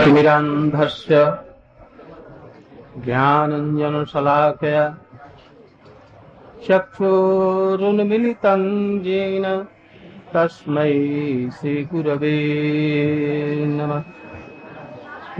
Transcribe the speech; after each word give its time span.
तिमिरान्धस्य 0.00 1.38
ज्ञानञ्जनशलाकया 3.04 4.98
चक्षुरुन्मिलितं 6.68 8.62
येन 9.00 9.66
तस्मै 10.34 11.50
श्रीगुरवे 11.50 12.36
नमः। 13.66 14.02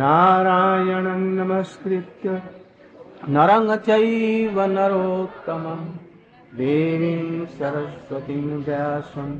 नारायणं 0.00 1.22
नमस्कृत्य 1.38 2.42
नरं 3.28 3.76
चैव 3.86 4.60
नरोत्तमं 4.76 5.84
देवीं 6.56 7.46
सरस्वतीं 7.58 8.44
व्यासं, 8.64 9.30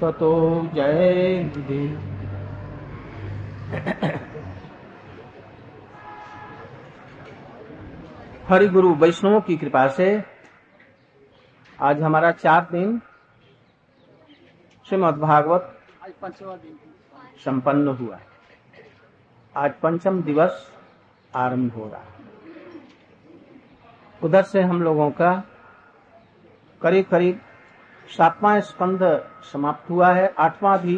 ततो 0.00 0.32
जयन्ति 0.74 1.82
हरि 8.50 8.66
गुरु 8.68 8.88
वैष्णवों 8.94 9.40
की 9.40 9.56
कृपा 9.56 9.86
से 9.88 10.06
आज 11.78 12.00
हमारा 12.02 12.30
चार 12.32 12.66
दिन 12.70 13.00
श्रीमद 14.86 15.18
भागवत 15.18 15.66
संपन्न 17.44 17.88
हुआ 17.88 18.18
आज 19.54 19.74
पंचम 19.82 20.20
दिवस 20.22 20.66
आरंभ 21.32 21.74
हो 21.74 21.86
रहा 21.88 22.02
उधर 24.22 24.42
से 24.44 24.62
हम 24.62 24.82
लोगों 24.82 25.10
का 25.10 25.30
करीब 26.82 27.06
करीब 27.10 27.40
सातवां 28.08 28.60
स्कंद 28.60 29.04
समाप्त 29.52 29.90
हुआ 29.90 30.08
है। 30.12 30.26
आठवां 30.38 30.78
भी 30.78 30.96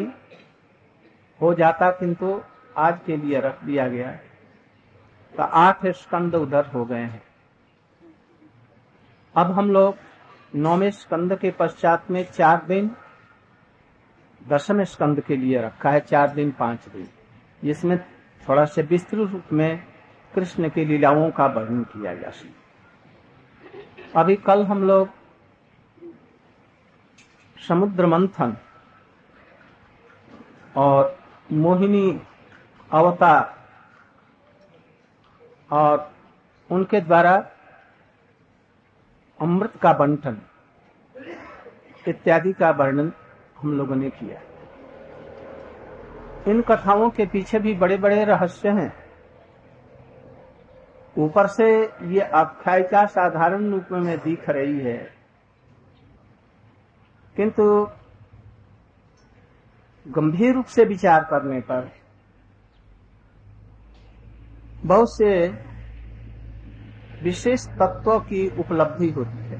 हो 1.40 1.52
जाता, 1.54 1.90
किंतु 1.90 2.40
आज 2.76 2.98
के 3.06 3.16
लिए 3.16 3.40
रख 3.40 3.64
दिया 3.64 3.88
गया 3.88 4.10
तो 5.34 5.42
आठ 5.42 5.86
स्कंद 6.00 6.34
उधर 6.34 6.66
हो 6.66 6.84
गए 6.84 7.02
हैं। 7.02 7.22
अब 9.36 9.50
हम 9.50 9.70
लोग 9.70 9.94
नौवे 10.54 10.90
स्कंद 10.90 11.36
के 11.38 11.50
पश्चात 11.50 12.10
में 12.10 12.24
चार 12.24 12.64
दिन, 12.66 12.90
दसवें 14.48 14.84
स्कंद 14.84 15.20
के 15.20 15.36
लिए 15.36 15.62
रखा 15.62 15.90
है 15.90 16.00
चार 16.00 16.30
दिन, 16.30 16.50
पाँच 16.50 16.88
दिन। 16.88 17.08
जिसमें 17.64 17.98
थोड़ा 18.48 18.64
से 18.64 18.82
विस्तृत 18.82 19.30
रूप 19.30 19.52
में 19.52 19.82
कृष्ण 20.34 20.68
की 20.68 20.84
लीलाओं 20.84 21.30
का 21.30 21.46
वर्णन 21.46 21.82
किया 21.82 22.14
जा 22.14 22.30
सकता 22.30 24.20
अभी 24.20 24.36
कल 24.36 24.62
हम 24.62 24.82
लोग 24.82 25.08
समुद्र 27.68 28.06
मंथन 28.06 28.56
और 30.76 31.18
मोहिनी 31.52 32.20
अवतार 32.92 33.54
और 35.70 36.12
उनके 36.70 37.00
द्वारा 37.00 37.51
अमृत 39.42 39.72
का 39.82 39.92
बंटन 39.92 40.40
इत्यादि 42.08 42.52
का 42.52 42.70
वर्णन 42.70 43.12
हम 43.58 43.72
लोगों 43.72 43.96
ने 43.96 44.10
किया। 44.10 44.40
इन 46.50 46.62
कथाओं 46.62 47.10
के 47.10 47.26
पीछे 47.26 47.58
भी 47.58 47.74
बड़े 47.74 47.96
बड़े 47.96 48.24
रहस्य 48.24 48.68
हैं। 48.68 48.92
ऊपर 51.18 51.46
से 51.46 51.84
ये 52.02 52.20
आख्यायिका 52.20 53.06
साधारण 53.06 53.70
रूप 53.70 53.86
में 53.92 54.18
दिख 54.18 54.50
रही 54.50 54.80
है? 54.80 55.14
किंतु 57.36 57.88
गंभीर 60.08 60.54
रूप 60.54 60.64
से 60.64 60.84
विचार 60.84 61.24
करने 61.24 61.60
पर 61.60 61.90
बहुत 64.84 65.16
से 65.16 65.48
विशेष 67.22 67.66
तत्व 67.66 68.18
की 68.18 68.60
उपलब्धि 68.60 69.10
होती 69.10 69.38
है। 69.38 69.58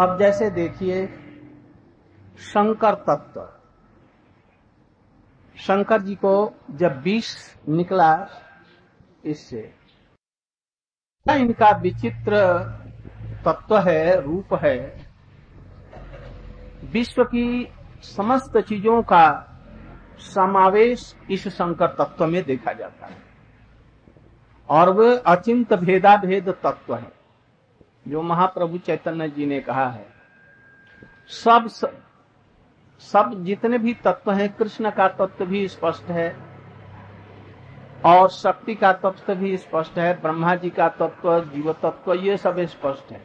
अब 0.00 0.18
जैसे 0.18 0.50
देखिए, 0.50 1.06
शंकर 2.38 2.94
तत्व। 2.94 3.48
शंकर 5.58 6.02
जी 6.02 6.14
को 6.14 6.54
जब 6.70 7.02
विष 7.02 7.56
निकला 7.68 8.28
इससे 9.24 9.74
इनका 11.30 11.76
विचित्र 11.76 12.58
तत्व 13.44 13.78
है, 13.78 14.20
रूप 14.20 14.54
है? 14.54 15.06
विश्व 16.84 17.24
की 17.24 17.68
समस्त 18.02 18.58
चीज़ों 18.58 19.02
का 19.02 19.50
समावेश 20.18 21.16
इस 21.30 21.48
शंकर 21.48 21.86
तत्व 21.86 22.26
में 22.26 22.44
देखा 22.44 22.72
जाता 22.72 23.06
है। 23.06 23.33
और 24.68 24.88
वह 24.90 25.16
अचिंत 25.16 25.72
भेदा 25.74 26.16
भेद 26.16 26.48
तत्व 26.62 26.94
है, 26.94 27.12
जो 28.08 28.22
महाप्रभु 28.22 28.78
चैतन्य 28.78 29.28
जी 29.28 29.46
ने 29.46 29.60
कहा 29.60 29.88
है। 29.88 30.06
सब 31.26 31.68
सब 33.02 33.32
जितने 33.44 33.78
भी 33.78 33.94
तत्व 33.94 34.30
हैं, 34.32 34.48
कृष्ण 34.52 34.90
का 34.90 35.08
तत्व 35.10 35.44
भी 35.46 35.66
स्पष्ट 35.68 36.10
है, 36.10 36.36
और 38.04 38.28
शक्ति 38.28 38.74
का 38.74 38.92
तत्व 38.92 39.34
भी 39.34 39.56
स्पष्ट 39.56 39.98
है, 39.98 40.20
ब्रह्मा 40.22 40.54
जी 40.54 40.70
का 40.70 40.88
तत्व, 40.90 41.40
जीव 41.44 41.72
तत्व, 41.72 42.14
ये 42.14 42.36
सब 42.36 42.60
स्पष्ट 42.60 43.12
है। 43.12 43.22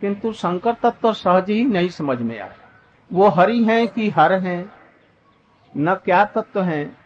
किंतु 0.00 0.32
शंकर 0.32 0.74
तत्व 0.82 1.12
सहज 1.12 1.50
ही 1.50 1.64
नहीं 1.64 1.88
समझ 1.88 2.20
में 2.20 2.38
आता 2.40 2.66
वो 3.10 3.28
हरि 3.28 3.62
हैं 3.64 3.86
कि 3.88 4.08
हर 4.10 4.32
हैं, 4.32 4.72
न 5.76 5.94
क्या 5.94 6.24
तत्व 6.24 6.60
हैं, 6.60 6.96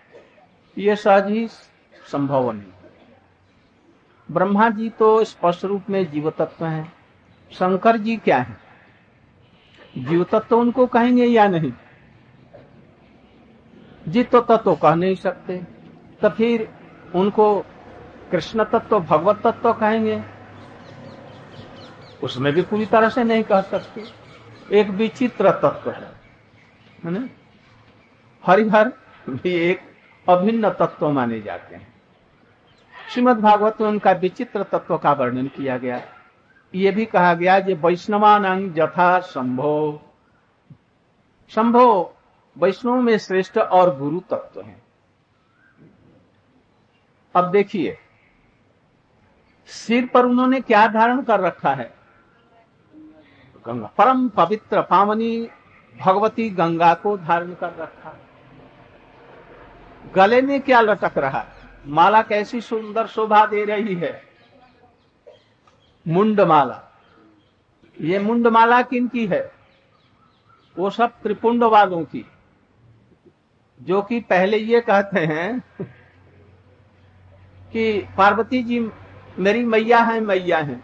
ये 0.76 0.96
सहज 0.96 1.30
ही 1.30 1.46
संभव 2.12 2.50
नहीं। 2.52 2.81
ब्रह्मा 4.30 4.70
जी 4.70 4.90
तो 4.90 5.24
स्पष्ट 5.24 5.64
रूप 5.64 5.82
में 5.90 6.10
जीव 6.10 6.30
तत्व 6.30 6.66
है। 6.66 6.92
शंकर 7.52 7.96
जी 7.96 8.16
क्या 8.16 8.38
है? 8.38 8.56
जीव 9.98 10.24
तत्व 10.24 10.58
उनको 10.58 10.86
कहेंगे 10.86 11.24
या 11.24 11.48
नहीं? 11.48 11.72
जित 14.08 14.36
तत्व 14.36 14.76
कह 14.76 14.94
नहीं 14.94 15.14
सकते। 15.14 15.58
तो 16.22 16.28
फिर 16.28 16.74
उनको 17.14 17.60
कृष्ण 18.30 18.64
तत्व 18.64 19.00
भगवत 19.00 19.46
तत्व 19.46 19.72
कहेंगे? 19.72 20.22
उसमें 22.22 22.52
भी 22.52 22.62
पूरी 22.62 22.86
तरह 22.86 23.08
से 23.08 23.24
नहीं 23.24 23.42
कह 23.42 23.60
सकते। 23.60 24.04
एक 24.72 24.88
विचित्र 24.88 25.50
तत्व 25.50 25.90
है। 25.90 26.12
है 27.04 27.10
ना? 27.10 27.28
हरिहर 28.46 28.92
भी 29.30 29.50
एक 29.50 29.80
अभिन्न 30.28 30.70
तत्व 30.70 31.10
माने 31.10 31.40
जाते 31.40 31.76
हैं। 31.76 31.91
श्रीमद 33.12 33.36
भागवत 33.36 33.80
में 33.80 33.88
उनका 33.88 34.12
विचित्र 34.12 34.62
तत्व 34.62 34.98
का 34.98 35.12
वर्णन 35.12 35.46
किया 35.46 35.78
गया। 35.78 36.00
ये 36.74 36.90
भी 36.90 37.06
कहा 37.06 37.34
गया 37.34 37.60
जे 37.60 37.74
वैष्णवानंग 37.74 38.72
जथा 38.72 39.20
संभो। 39.20 40.02
संभो 41.48 42.16
वैष्णव 42.58 43.00
में 43.00 43.18
श्रेष्ठ 43.18 43.58
और 43.58 43.98
गुरु 43.98 44.20
तत्व 44.20 44.60
हैं। 44.60 44.82
अब 47.34 47.50
देखिए, 47.50 47.98
सिर 49.66 50.10
पर 50.14 50.26
उन्होंने 50.26 50.60
क्या 50.60 50.86
धारण 50.86 51.22
कर 51.22 51.40
रखा 51.40 51.74
है? 51.74 51.94
गंगा। 53.66 53.90
परम 53.98 54.28
पवित्र 54.28 54.82
पावनी 54.82 55.48
भगवती 56.00 56.50
गंगा 56.50 56.94
को 56.94 57.16
धारण 57.16 57.54
कर 57.54 57.74
रखा। 57.74 58.10
है 58.10 58.20
गले 60.14 60.42
में 60.42 60.60
क्या 60.60 60.80
लटक 60.80 61.18
रहा 61.18 61.40
है? 61.40 61.61
माला 61.86 62.22
कैसी 62.22 62.60
सुंदर 62.60 63.06
शोभा 63.06 63.46
दे 63.46 63.64
रही 63.64 63.94
है। 63.94 64.22
मुंड 66.08 66.40
माला 66.40 66.82
ये 68.00 68.18
मुंड 68.18 68.46
माला 68.46 68.82
किन 68.82 69.08
की 69.08 69.26
है? 69.26 69.52
वो 70.78 70.90
सब 70.90 71.10
त्रिपुंड 71.22 71.64
वालों 71.64 72.04
की। 72.04 72.24
जो 73.82 74.02
कि 74.02 74.20
पहले 74.20 74.56
ये 74.56 74.80
कहते 74.80 75.20
हैं 75.20 75.60
कि 77.72 78.08
पार्वती 78.18 78.62
जी 78.62 78.90
मेरी 79.38 79.64
मैया 79.64 79.98
है 79.98 80.20
मैया 80.20 80.58
है। 80.58 80.80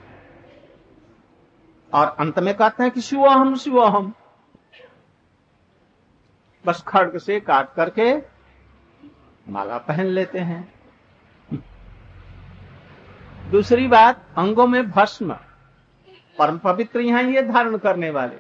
और 1.95 2.07
अंत 2.07 2.39
में 2.39 2.55
कहते 2.55 2.83
हैं 2.83 2.93
कि 2.93 3.01
शिव 3.01 3.27
हम 3.27 3.57
शिव 3.57 3.85
हम 3.85 4.13
बस 6.67 6.83
खड़ग 6.83 7.19
से 7.19 7.41
काट 7.41 7.75
करके 7.75 8.17
माला 9.49 9.79
पहन 9.79 10.07
लेते 10.07 10.39
हैं। 10.39 10.78
दूसरी 13.51 13.89
बात, 13.89 14.27
अंगों 14.39 14.67
में 14.67 14.91
भस्म। 14.91 15.33
परम 16.39 16.59
पवित्र 16.59 17.01
यहाँ 17.01 17.23
ये 17.23 17.43
धारण 17.43 17.77
करने 17.77 18.11
वाले। 18.11 18.39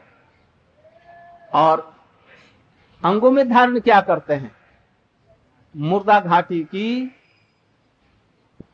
और 1.55 1.96
अंगों 3.05 3.31
में 3.31 3.50
धारण 3.50 3.81
क्या 3.81 4.00
करते 4.00 4.34
हैं? 4.34 4.56
मुर्दा 5.76 6.20
घाटी 6.20 6.64
की 6.64 7.16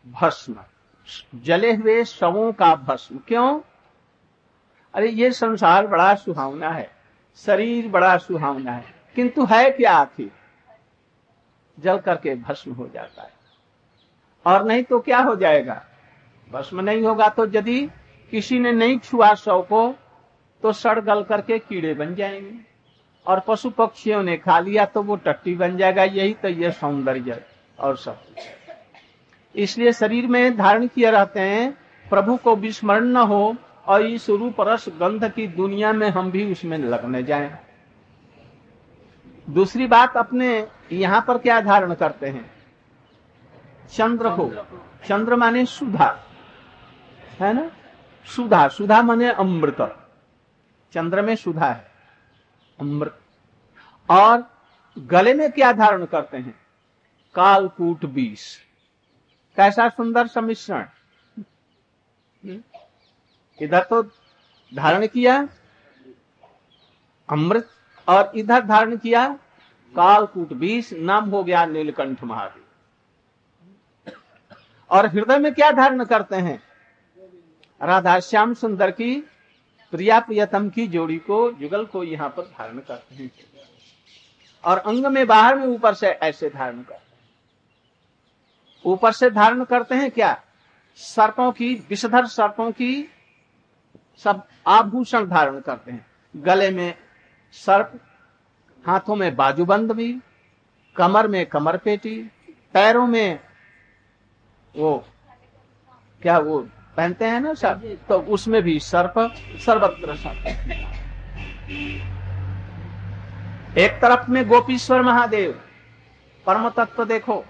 भस्म। 0.07 0.57
जले 1.35 1.75
हुए 1.75 2.05
शवों 2.05 2.53
का 2.53 2.75
भस्म। 2.75 3.19
क्यों? 3.19 3.61
अरे 4.95 5.09
ये 5.09 5.33
संसार 5.33 5.87
बड़ा 5.87 6.15
सुहावना 6.15 6.71
है। 6.71 6.91
शरीर 7.37 7.89
बड़ा 7.89 8.17
सुहावना 8.17 8.73
है। 8.73 8.95
किंतु 9.15 9.45
है 9.45 9.71
क्या 9.71 9.93
आखिर? 9.93 10.31
जल 11.81 11.99
करके 11.99 12.35
भस्म 12.35 12.73
हो 12.73 12.89
जाता 12.89 13.23
है। 13.23 13.33
और 14.47 14.65
नहीं 14.65 14.85
तो 14.85 15.01
क्या 15.01 15.19
हो 15.19 15.37
जाएगा? 15.37 15.85
भस्म 16.49 16.81
नहीं 16.81 17.03
होगा 17.03 17.29
तो 17.29 17.47
यदि 17.47 17.81
किसी 18.33 18.59
ने 18.59 18.73
नहीं 18.73 18.99
छुआ 18.99 19.33
शव 19.35 19.63
को 19.63 19.95
तो 20.63 20.73
सड़ 20.73 20.99
गल 21.01 21.23
करके 21.23 21.59
कीड़े 21.59 21.95
बन 21.95 22.15
जाएँगे। 22.15 22.53
और 23.27 23.43
पशु 23.49 23.71
पक्षियों 23.71 24.23
ने 24.23 24.37
खा 24.37 24.59
लिया 24.61 24.85
तो 24.85 25.03
वो 25.03 25.17
टट्टी 25.17 25.55
बन 25.55 25.77
जाएगा। 25.77 26.05
यही 26.05 26.35
तो 26.35 26.49
ये 26.49 26.71
सौंदर्य 26.71 27.41
और 27.79 27.97
सब। 27.97 28.25
इसलिए 29.55 29.93
शरीर 29.93 30.27
में 30.27 30.57
धारण 30.57 30.87
किए 30.87 31.11
रहते 31.11 31.41
हैं, 31.41 31.71
प्रभु 32.07 32.37
को 32.37 32.57
विस्मरण 32.57 33.05
न 33.05 33.17
हो 33.17 33.57
और 33.87 34.07
इस 34.07 34.29
रूप 34.31 34.61
रस 34.61 34.89
गंध 35.01 35.31
की 35.33 35.47
दुनिया 35.47 35.93
में 35.93 36.09
हम 36.11 36.31
भी 36.31 36.51
उसमें 36.53 36.79
लगने 36.79 37.23
जाएँ। 37.23 37.51
दूसरी 39.49 39.87
बात 39.87 40.17
अपने 40.17 40.67
यहाँ 40.93 41.25
पर 41.29 41.39
क्या 41.39 41.61
धारण 41.61 41.95
करते 41.95 42.27
हैं? 42.27 42.51
चंद्र 43.93 44.31
को। 44.31 44.51
चंद्र 45.07 45.37
माने 45.37 45.65
सुधा। 45.67 46.17
है 47.41 47.53
ना? 47.53 47.71
सुधा 48.27 48.67
सुधा 48.69 49.01
माने 49.03 49.29
अमृत। 49.29 49.77
चंद्र 50.93 51.23
में 51.23 51.35
सुधा 51.37 51.67
है, 51.67 51.91
अमृत। 52.79 53.21
और 54.09 54.43
गले 54.97 55.35
में 55.35 55.51
क्या 55.53 55.73
धारण 55.73 56.05
करते 56.05 56.37
हैं? 56.37 56.55
कालकूट 57.35 58.05
बीस। 58.07 58.59
कैसा 59.57 59.89
सुंदर 59.89 60.27
सम्मिश्रण। 60.27 60.87
इधर 63.59 63.83
तो 63.83 64.03
धारण 64.73 65.07
किया 65.07 65.37
अमृत, 67.29 67.69
और 68.09 68.33
इधर 68.35 68.63
धारण 68.63 68.97
किया 68.97 69.27
कालकूट 69.95 70.53
बीस, 70.53 70.93
नाम 70.93 71.31
हो 71.31 71.43
गया 71.45 71.65
नीलकंठ 71.67 72.23
महादेव। 72.25 72.63
और 74.91 75.07
हृदय 75.07 75.39
में 75.39 75.55
क्या 75.55 75.71
धारण 75.73 76.05
करते 76.05 76.37
हैं? 76.37 76.63
राधा 77.83 78.21
श्याम 78.21 78.55
सुंदर 78.55 78.91
की 78.91 79.15
प्रिया 79.93 80.21
प्रियतम 80.21 80.69
की 80.71 80.87
जोड़ी 80.87 81.17
को 81.19 81.53
जुगल 81.53 81.85
को 81.87 82.05
यहाँ 82.05 82.29
पर 82.29 82.43
धारण 82.43 82.79
करते 82.79 83.15
हैं। 83.15 83.31
और 84.65 84.79
अंग 84.79 85.07
में 85.07 85.27
बाहर 85.27 85.57
में 85.57 85.67
ऊपर 85.67 85.95
से 85.95 86.07
ऐसे 86.07 86.51
धारण 86.51 86.83
करते 86.83 87.03
ऊपर 88.85 89.13
से 89.13 89.31
धारण 89.31 89.65
करते 89.65 89.95
हैं 89.95 90.11
क्या? 90.11 90.43
सर्पों 90.97 91.53
की, 91.53 91.75
विषधर 91.75 92.27
सर्पों 92.27 92.71
की 92.73 93.09
सब 94.17 94.43
आभूषण 94.67 95.27
धारण 95.27 95.61
करते 95.61 95.93
हैं। 95.93 96.07
गले 96.37 96.71
में 96.71 96.95
सर्प, 97.53 98.01
हाथों 98.87 99.17
में 99.17 99.37
बाजूबंद 99.37 99.93
भी 99.93 100.19
कमर 100.97 101.29
में 101.29 101.47
कमर 101.47 101.77
पेटी, 101.77 102.31
पैरों 102.73 103.07
में 103.07 103.41
वो, 104.77 105.05
क्या 106.23 106.39
वो 106.39 106.69
पहनते 106.97 107.25
हैं 107.25 107.41
ना 107.41 107.55
सर्प 107.55 107.99
तो 108.09 108.21
उसमें 108.21 108.63
भी 108.63 108.79
सर्प, 108.81 109.15
सर्वत्र 109.61 110.17
सर्प। 110.17 110.47
एक 113.79 113.93
तरफ़ 114.03 114.31
में 114.31 114.49
गोपीश्वर 114.49 115.03
महादेव 115.03 115.61
परम 116.47 116.69
तत्व 116.69 117.05
देखो, 117.05 117.45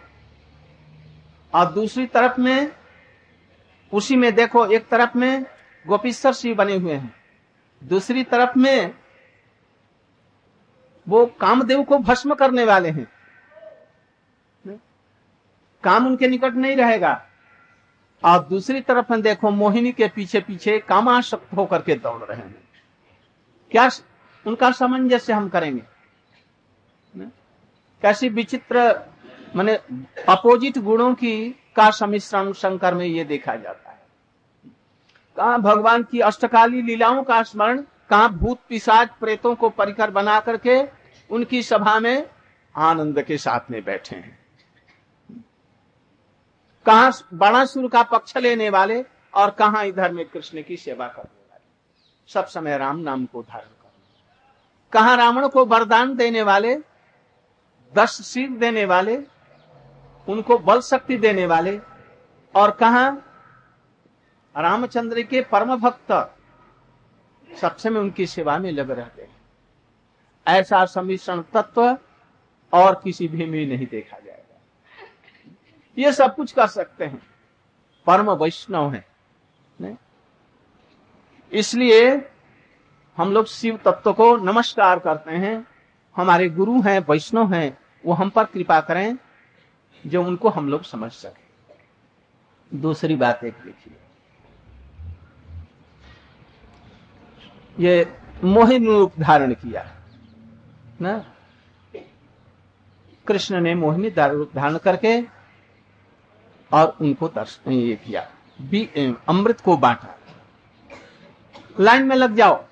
और 1.55 1.73
दूसरी 1.73 2.07
तरफ़ 2.07 2.41
में, 2.41 2.73
उसी 3.93 4.17
में 4.17 4.35
देखो, 4.35 4.67
एक 4.67 4.89
तरफ़ 4.89 5.19
में 5.19 5.45
गोपीश्वर 5.87 6.33
शिव 6.33 6.57
बने 6.57 6.75
हुए 6.75 6.93
हैं। 6.93 7.15
दूसरी 7.85 8.25
तरफ़ 8.25 8.59
में, 8.59 8.95
वो 11.09 11.27
कामदेव 11.27 11.83
को 11.83 11.99
भस्म 11.99 12.35
करने 12.35 12.65
वाले 12.65 12.91
हैं। 12.91 13.07
काम 15.83 16.07
उनके 16.07 16.29
निकट 16.29 16.55
नहीं 16.55 16.77
रहेगा। 16.77 17.27
और 18.25 18.45
दूसरी 18.45 18.81
तरफ़ 18.81 19.07
में 19.11 19.23
देखो, 19.23 19.51
मोहिनी 19.51 19.93
के 19.93 20.09
पीछे 20.09 20.41
पीछे 20.41 20.79
कामाशक्त 20.79 21.55
होकर 21.57 21.83
के 21.83 21.95
दौड़ 21.95 22.23
रहे 22.23 22.39
हैं। 22.39 22.69
क्या 23.71 23.91
उनका 24.47 24.71
सामंजस्य 24.71 25.33
हम 25.33 25.49
करेंगे? 25.49 25.83
कैसी 28.03 28.29
विचित्र, 28.29 29.01
मैंने 29.57 29.75
अपोजिट 30.29 30.79
गुणों 30.79 31.15
की 31.15 31.51
का 31.77 31.91
सम्मिश्रण 31.91 32.53
शंकर 32.53 32.95
में 32.95 33.07
ये 33.07 33.25
देखा 33.25 33.57
जाता 33.57 33.91
है। 33.91 34.03
कहा 35.37 35.59
भगवान 35.59 36.03
की 36.03 36.21
अष्टकाली 36.21 36.83
लीलाओं 36.83 37.23
का 37.23 37.43
स्मरण, 37.43 37.83
कहा 38.11 38.29
भूत 38.29 38.59
पिशाच 38.69 39.11
प्रेतों 39.21 39.55
को 39.55 39.71
परिकर 39.71 40.11
बना 40.11 40.41
करके 40.41 40.83
उनकी 41.31 41.63
सभा 41.63 42.01
में 42.01 42.31
आनंद 42.77 43.23
के 43.23 43.39
साथ 43.39 43.71
में 43.71 43.85
बैठे 43.85 44.17
हैं। 44.17 44.44
कहा 46.87 47.11
बाणासुर 47.35 47.89
का 47.89 48.03
पक्ष 48.03 48.37
लेने 48.37 48.69
वाले 48.71 49.05
और 49.35 49.51
कहा 49.51 49.83
इधर 49.83 50.13
में 50.13 50.25
कृष्ण 50.29 50.63
की 50.63 50.77
सेवा 50.77 51.07
करने 51.09 51.47
वाले। 51.51 52.33
सब 52.33 52.47
समय 52.47 52.79
राम 52.79 52.99
नाम 52.99 53.27
को 53.27 53.43
धारण 53.43 53.65
कर 53.65 53.91
कहा 54.93 55.15
रावण 55.15 55.49
को 55.49 55.65
वरदान 55.65 56.15
देने 56.17 56.43
वाले, 56.43 56.77
दस 57.93 58.11
सिर 58.27 58.51
देने 58.51 58.85
वाले, 58.85 59.17
उनको 60.29 60.59
बल 60.59 60.81
शक्ति 60.81 61.17
देने 61.17 61.47
वाले 61.47 61.79
और 62.55 62.71
कहा 62.71 63.09
रामचंद्र 64.55 65.23
के 65.23 65.41
परम 65.43 65.77
भक्त 65.77 66.13
सबसे 67.61 67.91
में 67.91 68.01
उनकी 68.01 68.27
सेवा 68.27 68.59
में 68.59 68.73
लग 68.73 68.91
रहते 68.91 69.23
हैं। 69.23 69.37
ऐसा 70.47 70.85
सम्मिश्रण 70.85 71.43
तत्व 71.43 71.99
और 72.73 73.01
किसी 73.05 73.29
भी 73.29 73.47
में 73.47 73.67
नहीं 73.67 73.87
देखा 73.87 74.19
जाएगा। 74.19 74.44
ये 75.99 76.13
सब 76.13 76.35
कुछ 76.35 76.53
कर 76.53 76.67
सकते 76.67 77.05
हैं। 77.05 77.23
परम 78.07 78.31
वैष्णव 78.31 78.93
है। 78.93 79.15
इसलिए 81.53 82.31
हम 83.17 83.33
लोग 83.33 83.47
शिव 83.47 83.77
तत्व 83.77 84.13
को 84.13 84.37
नमस्कार 84.37 84.99
करते 84.99 85.31
हैं। 85.31 85.67
हमारे 86.17 86.49
गुरु 86.49 86.81
हैं, 86.81 87.07
वैष्णव 87.11 87.55
हैं, 87.55 87.79
वो 88.07 88.13
हम 88.13 88.31
पर 88.31 88.45
कृपा 88.45 88.81
करें 88.81 89.17
जो 90.07 90.25
उनको 90.25 90.49
हम 90.49 90.69
लोग 90.69 90.83
समझ 90.83 91.13
सके। 91.13 91.45
दूसरी 92.79 93.17
बात 93.17 93.45
एक 93.45 93.55
देखिए। 93.55 93.97
ये 97.81 98.19
मोहिनी 98.45 98.87
रूप 98.87 99.13
धारण 99.21 99.55
किया। 99.55 99.97
ना? 101.01 101.25
कृष्ण 103.27 103.61
ने 103.61 103.75
मोहिनी 103.75 104.09
रूप 104.09 104.51
धारण 104.55 104.79
करके 104.79 105.34
और 106.73 106.97
उनको 107.01 107.29
दर्शन 107.29 107.73
ये 107.73 107.97
किया। 107.97 108.23
अमृत 109.29 109.61
को 109.61 109.77
बांटा। 109.77 110.19
लाइन 111.81 112.03
में 112.03 112.17
लग 112.17 112.35
जाओ। 112.35 112.65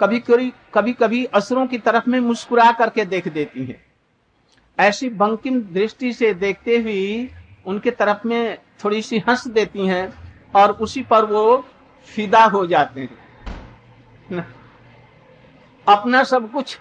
कभी 0.00 0.20
कभी 0.20 0.52
कभी 0.74 0.92
कभी 0.92 1.24
असुरों 1.24 1.66
की 1.66 1.78
तरफ़ 1.78 2.10
में 2.10 2.20
मुस्कुरा 2.20 2.72
करके 2.72 3.04
देख 3.04 3.28
देती 3.28 3.64
है। 3.64 3.86
ऐसी 4.78 5.08
बंकिम 5.08 5.60
दृष्टि 5.62 6.12
से 6.12 6.34
देखते 6.34 6.78
हुए 6.78 7.28
उनके 7.66 7.90
तरफ़ 7.90 8.26
में 8.26 8.58
थोड़ी 8.84 9.02
सी 9.02 9.18
हंस 9.18 9.48
देती 9.48 9.86
हैं 9.86 10.12
और 10.56 10.70
उसी 10.72 11.02
पर 11.02 11.24
वो 11.24 11.64
फिदा 12.06 12.44
हो 12.44 12.66
जाते 12.66 13.00
हैं। 13.00 14.54
अपना 15.88 16.24
सब 16.24 16.52
कुछ 16.52 16.78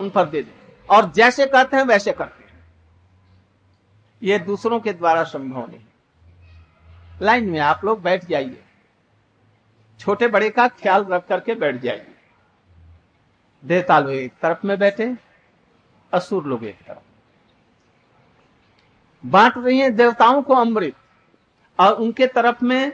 उन 0.00 0.10
पर 0.10 0.24
दे 0.24 0.42
दे। 0.42 0.52
और 0.90 1.12
जैसे 1.12 1.46
कहते 1.46 1.76
हैं, 1.76 1.84
वैसे 1.84 2.12
करते 2.12 2.37
ये 4.22 4.38
दूसरों 4.38 4.80
के 4.80 4.92
द्वारा 4.92 5.24
संभव 5.24 5.68
नहीं। 5.68 5.80
लाइन 7.22 7.50
में 7.50 7.60
आप 7.60 7.80
लोग 7.84 8.02
बैठ 8.02 8.24
जाइए। 8.24 8.62
छोटे 9.98 10.28
बड़े 10.28 10.50
का 10.50 10.68
ख्याल 10.68 11.04
रख 11.04 11.26
करके 11.26 11.54
बैठ 11.54 11.76
जाइए। 11.76 12.06
देवता 13.64 13.98
लोग 13.98 14.12
एक 14.12 14.32
तरफ़ 14.42 14.66
में 14.66 14.78
बैठे, 14.78 15.16
असुर 16.12 16.44
लोग 16.44 16.64
एक 16.64 16.78
तरफ़। 16.86 16.98
बांट 19.26 19.52
रही 19.56 19.78
हैं 19.78 19.96
देवताओं 19.96 20.42
को 20.42 20.54
अमृत, 20.54 20.94
और 21.80 21.92
उनके 21.92 22.26
तरफ़ 22.26 22.64
में 22.64 22.92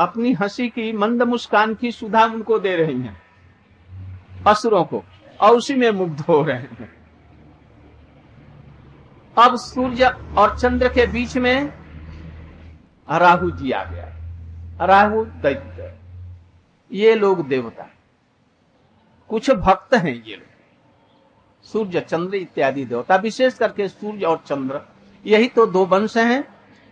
अपनी 0.00 0.32
हँसी 0.32 0.68
की, 0.68 0.92
मंद 0.92 1.22
मुस्कान 1.22 1.74
की 1.74 1.92
सुधा 1.92 2.24
उनको 2.24 2.58
दे 2.58 2.76
रही 2.76 3.00
हैं, 3.00 3.22
असुरों 4.46 4.84
को, 4.84 5.04
और 5.40 5.56
उसी 5.56 5.74
में 5.74 5.90
मुग्ध 5.90 6.20
हो 6.20 6.42
रहे 6.42 6.58
हैं। 6.58 6.99
अब 9.38 9.56
सूर्य 9.56 10.06
और 10.38 10.58
चंद्र 10.58 10.88
के 10.88 11.06
बीच 11.06 11.36
में 11.36 11.72
राहु 13.10 13.50
जी 13.50 13.70
आ 13.70 13.84
गया। 13.84 14.86
राहु 14.86 15.24
दैत्य। 15.24 15.94
ये 16.92 17.14
लोग 17.14 17.46
देवता 17.48 17.86
कुछ 19.30 19.50
भक्त 19.50 19.94
हैं 19.94 20.14
ये 20.14 20.36
लोग। 20.36 20.48
सूर्य, 21.64 22.00
चंद्र 22.00 22.36
इत्यादि 22.36 22.84
देवता। 22.84 23.16
विशेष 23.16 23.54
करके 23.54 23.88
सूर्य 23.88 24.24
और 24.26 24.42
चंद्र। 24.46 24.80
यही 25.26 25.48
तो 25.48 25.66
दो 25.66 25.84
वंश 25.86 26.16
हैं। 26.16 26.44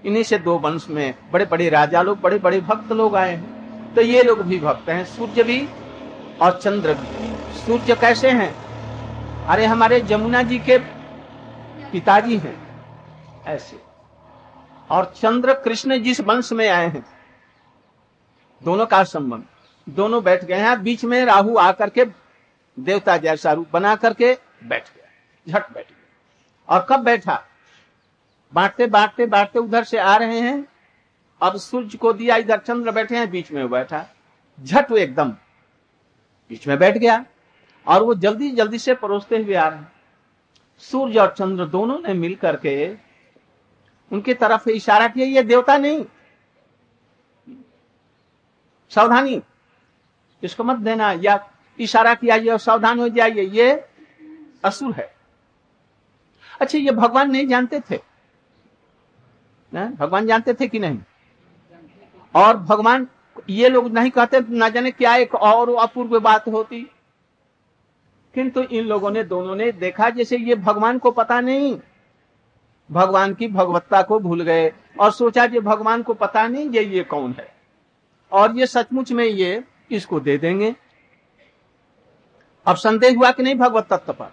इन्हीं 0.07 0.23
से 0.23 0.39
दो 0.39 0.59
वंश 0.59 0.87
में 0.89 1.15
बड़े 1.33 1.45
बड़े 1.45 1.69
राजा 1.69 2.03
लोग 2.03 2.21
बड़े 2.21 2.39
बड़े 2.39 2.61
भक्त 2.61 2.93
लोग 2.93 3.17
आए 3.17 3.35
हैं। 3.37 3.95
तो 3.95 4.01
ये 4.01 4.23
लोग 4.23 4.43
भी 4.43 4.59
भक्त 4.59 4.89
हैं। 4.89 5.05
सूर्य 5.05 5.43
भी 5.43 5.69
और 6.43 6.59
चंद्र 6.63 6.95
भी। 6.95 7.35
सूर्य 7.59 7.95
कैसे 7.95 8.31
हैं? 8.31 8.55
अरे 9.47 9.67
हमारे 9.67 10.01
जमुना 10.01 10.43
जी 10.43 10.59
के 10.59 10.98
पिताजी 11.93 12.39
हैं, 12.39 12.57
ऐसे। 13.47 13.81
और 14.91 15.13
चंद्र 15.17 15.55
कृष्ण 15.55 15.99
जिस 15.99 16.21
वंश 16.21 16.53
में 16.53 16.69
आए 16.69 16.87
हैं, 16.87 17.05
दोनों 18.63 18.87
का 18.87 19.03
संबंध, 19.05 19.45
दोनों 19.89 20.23
बैठ 20.25 20.45
गए 20.45 20.55
हैं, 20.55 20.83
बीच 20.83 21.05
में 21.05 21.25
राहु 21.25 21.57
आकर 21.57 21.91
के 21.91 22.05
देवता 22.77 23.17
जैसा 23.17 23.53
रूप 23.53 23.69
बना 23.73 23.95
करके 23.97 24.33
बैठ 24.65 24.89
गया, 24.89 25.09
झट 25.49 25.73
बैठ 25.73 25.89
गया। 25.89 26.77
और 26.77 26.87
कब 26.91 27.01
बैठा? 27.01 27.43
बांटते 28.53 28.87
बांटते 28.87 29.27
बांटते 29.27 29.59
उधर 29.59 29.85
से 29.85 29.99
आ 29.99 30.17
रहे 30.17 30.41
हैं, 30.41 30.65
अब 31.43 31.57
सूर्य 31.57 31.99
को 31.99 32.13
दिया 32.13 32.37
इधर 32.37 32.59
चंद्र 32.59 32.91
बैठे 32.91 33.17
हैं, 33.17 33.31
बीच 33.31 33.53
में 33.53 33.69
बैठा, 33.71 34.05
झट 34.65 34.93
एकदम, 34.93 35.31
बीच 36.51 36.67
में 36.69 36.79
बैठ 36.79 36.99
गया, 36.99 37.25
और 37.87 38.03
वो 38.03 38.15
जल्दी 38.15 38.51
जल्दी 38.51 38.79
से 38.79 38.95
परोसते 38.95 39.37
हुए 39.37 39.55
आ 39.55 39.69
रहे 39.69 39.79
हैं। 39.79 39.93
सूर्य 40.83 41.19
और 41.19 41.35
चंद्र 41.39 41.65
दोनों 41.67 41.99
ने 41.99 42.15
मिल 42.15 42.35
करके 42.37 42.75
उनकी 44.11 44.35
तरफ़ 44.35 44.69
इशारा 44.71 45.09
किया, 45.09 45.27
ये 45.27 45.43
देवता 45.43 45.77
नहीं, 45.79 46.05
सावधानी, 48.93 49.41
इसको 50.43 50.65
मत 50.65 50.77
देना, 50.79 51.11
या 51.15 51.39
इशारा 51.79 52.15
किया, 52.15 52.37
ये 52.37 52.59
सावधान 52.59 53.01
हो 53.01 53.09
जाइए, 53.09 53.43
ये 53.43 53.71
असुर 54.65 54.93
है 54.93 55.13
अच्छा 56.61 56.79
ये 56.79 56.91
भगवान 56.93 57.31
नहीं 57.31 57.47
जानते 57.49 57.81
थे, 57.81 58.01
ना? 59.73 59.85
भगवान 59.91 60.27
जानते 60.27 60.55
थे 60.55 60.69
कि 60.69 60.79
नहीं 60.79 60.99
और 62.35 62.57
भगवान, 62.59 63.07
ये 63.51 63.69
लोग 63.69 63.93
नहीं 63.93 64.11
कहते, 64.11 64.41
ना 64.51 64.69
जाने 64.69 64.91
क्या 64.91 65.15
एक 65.17 65.35
और 65.35 65.75
अपूर्व 65.79 66.19
बात 66.21 66.49
होती 66.49 66.87
किंतु 68.35 68.63
इन 68.63 68.85
लोगों 68.85 69.11
ने, 69.11 69.23
दोनों 69.25 69.55
ने 69.57 69.71
देखा 69.73 70.09
जैसे 70.11 70.37
ये 70.37 70.55
भगवान 70.55 70.99
को 70.99 71.11
पता 71.11 71.41
नहीं। 71.41 71.79
भगवान 72.91 73.35
की 73.35 73.49
भगवत्ता 73.49 74.03
को 74.03 74.19
भूल 74.19 74.43
गए 74.43 74.73
और 75.01 75.11
सोचा 75.13 75.47
कि 75.47 75.61
भगवान 75.61 76.03
को 76.03 76.15
पता 76.15 76.47
नहीं 76.49 76.69
ये 76.71 76.83
ये 76.85 77.03
कौन 77.05 77.35
है। 77.39 77.49
और 78.33 78.57
ये 78.57 78.67
सचमुच 78.67 79.13
में 79.13 79.25
ये 79.25 79.63
इसको 79.91 80.21
दे 80.21 80.37
देंगे। 80.39 80.75
अब 82.67 82.77
संदेह 82.77 83.17
हुआ 83.17 83.31
कि 83.31 83.43
नहीं 83.43 83.55
भगवत 83.55 83.87
तत्व 83.93 84.13
पर? 84.13 84.33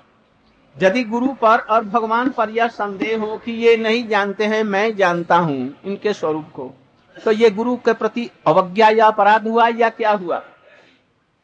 यदि 0.76 1.04
गुरु 1.04 1.28
पर 1.34 1.60
और 1.60 1.84
भगवान 1.84 2.30
पर 2.30 2.50
यह 2.50 2.68
संदेह 2.68 3.20
हो 3.20 3.38
कि 3.38 3.52
ये 3.52 3.76
नहीं 3.78 4.08
जानते 4.08 4.46
हैं, 4.46 4.64
मैं 4.64 4.96
जानता 4.96 5.36
हूँ 5.38 5.76
इनके 5.86 6.14
स्वरूप 6.14 6.50
को 6.54 6.74
तो 7.18 7.32
ये 7.32 7.50
गुरु 7.50 7.76
के 7.78 7.94
प्रति 7.94 8.30
अवज्ञा 8.48 8.90
या 8.90 9.06
अपराध 9.08 9.48
हुआ 9.48 9.68
या 9.68 9.90
क्या 9.90 10.12
हुआ? 10.12 10.42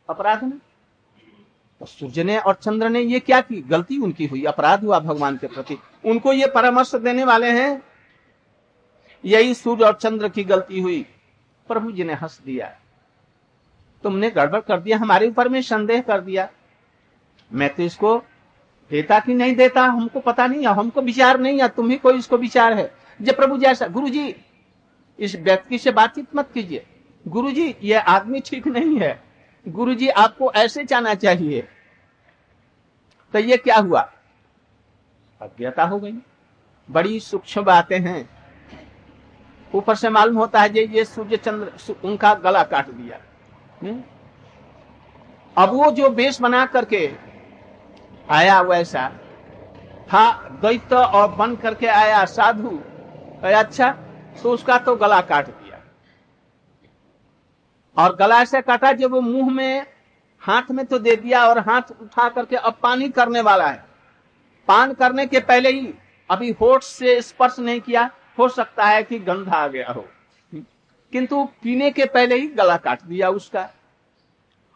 अपराध 0.09 0.43
में 0.43 0.57
सूर्य 1.85 2.23
ने 2.23 2.37
और 2.37 2.53
चंद्र 2.53 2.89
ने 2.89 2.99
ये 2.99 3.19
क्या 3.19 3.39
की? 3.41 3.61
गलती 3.61 3.97
उनकी 3.97 4.25
हुई, 4.25 4.43
अपराध 4.43 4.83
हुआ 4.83 4.99
भगवान 4.99 5.37
के 5.37 5.47
प्रति। 5.47 5.77
उनको 6.05 6.33
ये 6.33 6.47
परामर्श 6.47 6.95
देने 6.95 7.23
वाले 7.23 7.51
हैं, 7.51 7.81
यही 9.23 9.53
सूर्य 9.53 9.85
और 9.85 9.93
चंद्र 9.93 10.29
की 10.29 10.43
गलती 10.43 10.81
हुई। 10.81 11.05
प्रभु 11.69 11.91
जी 11.91 12.03
ने 12.03 12.13
हंस 12.13 12.39
दिया। 12.45 12.67
तुमने 14.03 14.29
गड़बड़ 14.29 14.59
कर 14.59 14.79
दिया, 14.79 14.97
हमारे 14.97 15.27
ऊपर 15.27 15.49
में 15.49 15.61
संदेह 15.61 16.01
कर 16.01 16.21
दिया। 16.21 16.49
मैं 17.51 17.73
तो 17.75 17.83
इसको 17.83 18.17
देता 18.91 19.19
कि 19.19 19.33
नहीं 19.33 19.55
देता, 19.55 19.83
हमको 19.83 20.19
पता 20.19 20.47
नहीं 20.47 20.65
है 20.67 20.73
हमको 20.73 21.01
विचार 21.01 21.39
नहीं 21.39 21.61
है 21.61 21.67
तुम 21.69 21.89
ही 21.89 21.95
कोई 21.95 22.17
इसको 22.17 22.37
विचार 22.37 22.73
है। 22.73 22.91
जब 23.21 23.35
प्रभु 23.35 23.57
जी 23.57 23.65
ऐसा 23.65 23.87
गुरु 23.87 24.09
जी, 24.09 24.35
इस 25.19 25.35
व्यक्ति 25.35 25.77
से 25.77 25.91
बातचीत 25.91 26.35
मत 26.35 26.49
कीजिए। 26.53 26.85
गुरु 27.27 27.51
जी, 27.51 27.75
ये 27.83 27.93
आदमी 27.93 28.39
ठीक 28.39 28.67
नहीं 28.67 28.99
है। 28.99 29.30
गुरु 29.67 29.93
जी 29.93 30.07
आपको 30.07 30.51
ऐसे 30.51 30.83
जाना 30.83 31.13
चाहिए। 31.13 31.67
तो 33.33 33.39
ये 33.39 33.57
क्या 33.57 33.77
हुआ? 33.77 34.11
अज्ञता 35.41 35.83
हो 35.83 35.99
गई। 35.99 36.13
बड़ी 36.91 37.19
सूक्ष्म 37.19 37.63
बातें 37.63 37.99
हैं। 37.99 38.29
ऊपर 39.75 39.95
से 39.95 40.09
मालूम 40.09 40.37
होता 40.37 40.61
है 40.61 40.83
ये 40.83 41.05
सूर्य 41.05 41.37
चंद्र 41.37 41.93
उनका 42.03 42.33
गला 42.33 42.63
काट 42.63 42.89
दिया। 42.89 43.19
हम्म? 43.81 44.03
अब 45.57 45.69
वो 45.69 45.91
जो 45.91 46.09
बेस 46.09 46.41
बना 46.41 46.65
करके 46.65 47.15
आया 48.29 48.61
वैसा 48.61 49.09
था 50.13 50.49
दैत्य 50.49 50.95
और 50.95 51.31
बन 51.31 51.55
करके 51.55 51.87
आया 51.87 52.25
साधु 52.25 52.79
अच्छा 53.43 53.91
तो 54.43 54.51
उसका 54.51 54.77
तो 54.77 54.95
गला 54.95 55.21
काट 55.21 55.47
और 57.97 58.15
गला 58.15 58.41
ऐसे 58.41 58.61
काटा 58.61 58.91
जब 58.93 59.11
वो 59.11 59.21
मुँह 59.21 59.51
में 59.51 59.85
हाथ 60.41 60.71
में 60.71 60.85
तो 60.85 60.99
दे 60.99 61.15
दिया 61.15 61.45
और 61.47 61.59
हाथ 61.59 61.91
उठा 61.93 62.27
करके 62.29 62.55
अब 62.55 62.77
पानी 62.83 63.09
करने 63.09 63.41
वाला 63.41 63.67
है। 63.67 63.83
पान 64.67 64.93
करने 64.93 65.25
के 65.27 65.39
पहले 65.41 65.69
ही 65.71 65.93
अभी 66.29 66.51
होठ 66.51 66.83
से 66.83 67.21
स्पर्श 67.21 67.59
नहीं 67.59 67.79
किया, 67.81 68.09
हो 68.39 68.47
सकता 68.49 68.85
है 68.85 69.03
कि 69.03 69.19
गंध 69.19 69.49
आ 69.49 69.67
गया 69.67 69.91
हो। 69.91 70.05
किंतु 71.13 71.43
पीने 71.63 71.91
के 71.91 72.05
पहले 72.07 72.35
ही 72.35 72.47
गला 72.49 72.77
काट 72.77 73.03
दिया 73.03 73.29
उसका। 73.31 73.69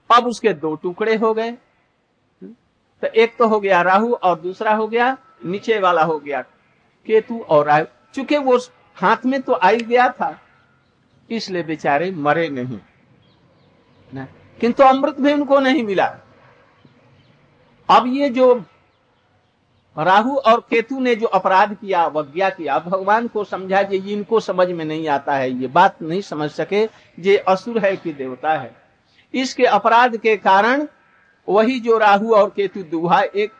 अब 0.09 0.25
उसके 0.27 0.53
दो 0.55 0.75
टुकड़े 0.75 1.15
हो 1.15 1.33
गए। 1.33 1.51
तो 3.03 3.07
एक 3.13 3.37
तो 3.37 3.47
हो 3.47 3.59
गया 3.59 3.81
राहु 3.81 4.13
और 4.13 4.39
दूसरा 4.39 4.73
हो 4.73 4.87
गया 4.87 5.15
नीचे 5.45 5.79
वाला 5.79 6.03
हो 6.03 6.19
गया 6.19 6.41
केतु 7.07 7.39
और 7.39 7.65
राहु 7.65 7.85
चूँकि 8.15 8.37
वो 8.39 8.57
हाथ 8.97 9.25
में 9.25 9.41
तो 9.41 9.53
आई 9.55 9.77
गया 9.79 10.07
था, 10.09 10.37
इसलिए 11.29 11.63
बेचारे 11.63 12.11
मरे 12.11 12.49
नहीं। 12.49 12.79
किंतु 14.61 14.83
अमृत 14.83 15.19
भी 15.19 15.33
उनको 15.33 15.59
नहीं 15.59 15.83
मिला। 15.83 16.05
अब 17.89 18.07
ये 18.07 18.29
जो 18.29 18.53
राहु 19.97 20.35
और 20.37 20.59
केतु 20.69 20.99
ने 20.99 21.15
जो 21.15 21.27
अपराध 21.27 21.73
किया, 21.73 22.03
अवज्ञा 22.03 22.49
किया 22.49 22.79
भगवान 22.79 23.27
को 23.27 23.43
समझा 23.43 23.79
ये 23.81 23.97
इनको 24.13 24.39
समझ 24.39 24.67
में 24.69 24.83
नहीं 24.85 25.07
आता 25.07 25.35
है, 25.35 25.51
ये 25.51 25.67
बात 25.67 26.01
नहीं 26.01 26.21
समझ 26.21 26.49
सके, 26.51 26.83
ये 27.19 27.37
असुर 27.37 27.79
है 27.79 27.95
कि 27.95 28.13
देवता 28.13 28.53
है। 28.53 28.75
इसके 29.33 29.65
अपराध 29.65 30.17
के 30.17 30.35
कारण 30.37 30.87
वही 31.47 31.79
जो 31.79 31.97
राहु 31.97 32.33
और 32.33 32.49
केतु 32.49 32.83
दुहा, 32.83 33.21
एक 33.21 33.51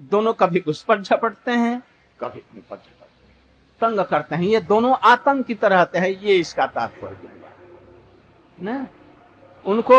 दोनों 0.00 0.32
कभी 0.32 0.60
उस 0.60 0.82
पर 0.82 1.02
झपटते 1.02 1.50
हैं, 1.50 1.82
कभी 2.20 2.40
उन 2.40 2.62
पर 2.70 2.76
झपटते 2.76 2.94
तंग 3.80 4.00
करते 4.00 4.34
हैं। 4.34 4.42
ये 4.42 4.60
दोनों 4.62 4.94
आतंक 5.04 5.46
की 5.46 5.54
तरह 5.54 6.04
ये 6.04 6.36
इसका 6.36 6.66
तात्पर्य 6.66 7.30
न? 8.62 8.86
उनको 9.66 9.96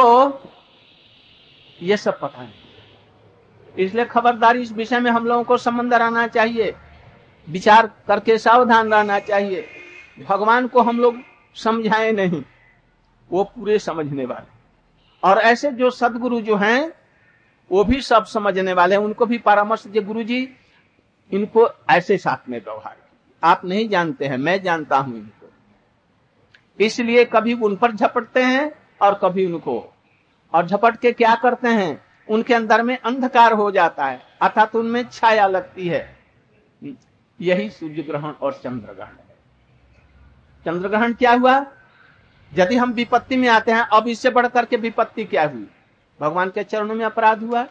ये 1.79 1.97
सब 1.97 2.19
पता 2.19 2.41
है। 2.41 2.53
इसलिए 3.75 4.05
खबरदारी 4.05 4.61
इस 4.61 4.71
विषय 4.71 4.99
में 4.99 5.09
हम 5.11 5.25
लोगों 5.25 5.43
को 5.43 5.57
संबंध 5.57 5.93
रहना 5.93 6.27
चाहिए, 6.27 6.73
विचार 7.47 7.87
करके 8.07 8.37
सावधान 8.37 8.93
रहना 8.93 9.19
चाहिए। 9.19 9.65
भगवान 10.19 10.67
को 10.67 10.81
हम 10.81 10.99
लोग 10.99 11.17
समझाए 11.55 12.11
नहीं, 12.11 12.43
वो 13.31 13.43
पूरे 13.45 13.79
समझने 13.79 14.25
वाले। 14.25 14.55
और 15.23 15.37
ऐसे 15.37 15.71
जो 15.71 15.89
सदगुरु 15.89 16.41
जो 16.41 16.55
हैं, 16.55 16.93
वो 17.71 17.83
भी 17.83 18.01
सब 18.01 18.25
समझने 18.25 18.73
वाले 18.73 18.95
हैं। 18.95 19.03
उनको 19.03 19.25
भी 19.25 19.37
परामर्श 19.37 19.87
जो 19.87 20.01
गुरु 20.01 20.23
जी 20.23 20.49
इनको 21.31 21.69
ऐसे 21.89 22.17
साथ 22.17 22.49
में 22.49 22.57
व्यवहार 22.59 22.95
आप 23.43 23.65
नहीं 23.65 23.87
जानते 23.89 24.25
हैं, 24.25 24.37
मैं 24.37 24.61
जानता 24.63 24.97
हूँ 24.97 25.17
इनको। 25.17 25.49
इसलिए 26.79 27.25
कभी 27.25 27.53
उन 27.53 27.75
पर 27.75 27.91
झपटते 27.91 28.43
हैं 28.43 28.71
और 29.01 29.19
कभी 29.23 29.45
उनको। 29.45 29.93
और 30.53 30.67
झपट 30.67 30.99
के 30.99 31.11
क्या 31.11 31.35
करते 31.35 31.67
हैं? 31.67 32.05
उनके 32.29 32.53
अंदर 32.53 32.83
में 32.83 32.97
अंधकार 32.97 33.53
हो 33.53 33.71
जाता 33.71 34.05
है, 34.05 34.21
अर्थात 34.41 34.75
उनमें 34.75 35.09
छाया 35.09 35.47
लगती 35.47 35.87
है। 35.87 36.17
यही 37.41 37.69
सूर्य 37.69 38.03
ग्रहण 38.03 38.31
और 38.31 38.53
चंद्र 38.53 38.93
ग्रहण। 38.93 39.07
है 39.07 39.37
चंद्र 40.65 40.87
ग्रहण 40.87 41.13
क्या 41.13 41.33
हुआ? 41.33 41.65
यदि 42.53 42.75
हम 42.75 42.91
विपत्ति 42.91 43.37
में 43.37 43.47
आते 43.47 43.71
हैं, 43.71 43.79
अब 43.79 44.07
इससे 44.07 44.29
बढ़कर 44.29 44.65
के 44.65 44.75
विपत्ति 44.75 45.25
क्या 45.25 45.49
हुई? 45.49 45.67
भगवान 46.21 46.49
के 46.49 46.63
चरणों 46.63 46.95
में 46.95 47.05
अपराध 47.05 47.43
हुआ। 47.43 47.67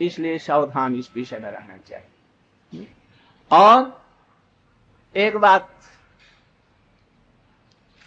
इसलिए 0.00 0.38
सावधान 0.38 0.94
इस 0.94 1.10
विषय 1.14 1.38
में 1.38 1.50
रहना 1.50 1.76
चाहिए। 1.76 2.88
और 3.52 4.04
एक 5.16 5.36
बात, 5.36 5.70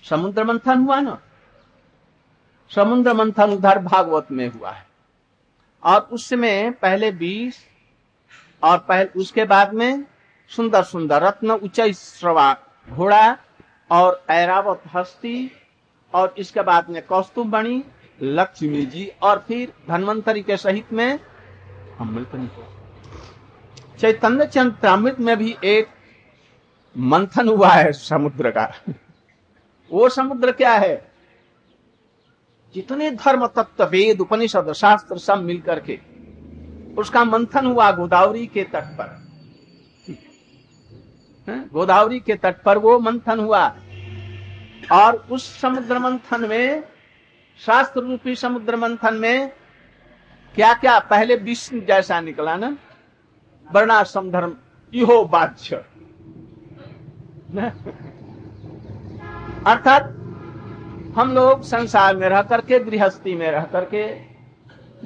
समुद्र 0.03 0.43
मंथन 0.43 0.77
हुआ 0.77 0.99
ना? 0.99 1.21
समुद्र 2.75 3.13
मंथन 3.13 3.49
उधर 3.49 3.79
भागवत 3.79 4.27
में 4.31 4.47
हुआ 4.47 4.71
है। 4.71 4.85
और 5.83 6.01
उसमें 6.01 6.73
पहले 6.73 7.11
बीस, 7.11 7.65
और 8.63 8.77
पहले, 8.77 9.19
उसके 9.19 9.43
बाद 9.43 9.73
में 9.73 10.05
सुंदर 10.47 10.83
सुंदर 10.83 11.21
रत्न, 11.21 11.51
उच्च 11.51 11.81
श्रवा, 11.91 12.57
घोड़ा, 12.89 13.37
और 13.91 14.25
ऐरावत 14.29 14.81
हस्ती, 14.93 15.51
और 16.13 16.35
इसके 16.37 16.61
बाद 16.61 16.89
में 16.89 17.05
कौस्तुभ 17.05 17.47
बनी 17.47 17.83
लक्ष्मी 18.21 18.85
जी, 18.85 19.11
और 19.21 19.45
फिर 19.47 19.73
धनवंतरी 19.87 20.41
के 20.41 20.57
सहित 20.57 20.93
में 20.93 21.19
अमृत 21.99 22.51
चैतन्य 23.99 24.45
चंद्रामृत 24.45 25.19
में 25.19 25.37
भी 25.37 25.57
एक 25.63 25.87
मंथन 26.97 27.47
हुआ 27.47 27.69
है 27.69 27.91
समुद्र 27.91 28.51
का। 28.51 28.73
वो 29.91 30.09
समुद्र 30.09 30.51
क्या 30.51 30.73
है? 30.73 31.08
जितने 32.75 33.09
धर्म 33.11 33.45
तत्व 33.47 33.83
वेद, 33.83 34.19
उपनिषद, 34.21 34.71
शास्त्र 34.73 35.17
सब 35.17 35.43
मिलकर 35.43 35.79
के, 35.79 35.99
उसका 36.97 37.23
मंथन 37.23 37.65
हुआ 37.65 37.91
गोदावरी 37.91 38.45
के 38.47 38.63
तट 38.63 38.83
पर। 38.99 39.17
गोदावरी 41.73 42.19
के 42.19 42.35
तट 42.35 42.61
पर 42.63 42.77
वो 42.77 42.99
मंथन 42.99 43.39
हुआ। 43.39 43.65
और 44.91 45.15
उस 45.31 45.59
समुद्र 45.61 45.99
मंथन 45.99 46.45
में, 46.49 46.83
शास्त्र 47.59 48.01
रूपी 48.01 48.35
समुद्र 48.35 48.75
मंथन 48.75 49.13
में 49.13 49.49
क्या 50.55 50.73
क्या 50.73 50.99
पहले 50.99 51.35
विष्णु 51.35 51.81
जैसा 51.81 52.19
निकला 52.21 52.55
ना? 52.57 52.77
वर्णाश्रम 53.67 54.31
धर्म, 54.31 54.55
इहो 54.93 55.23
बाध्य 55.25 55.75
अर्थात 59.65 60.15
हम 61.15 61.33
लोग 61.33 61.61
संसार 61.63 62.15
में 62.17 62.29
रह 62.29 62.41
करके, 62.41 62.79
गृहस्थी 62.79 63.35
में 63.35 63.51
रह 63.51 63.63
करके 63.65 64.29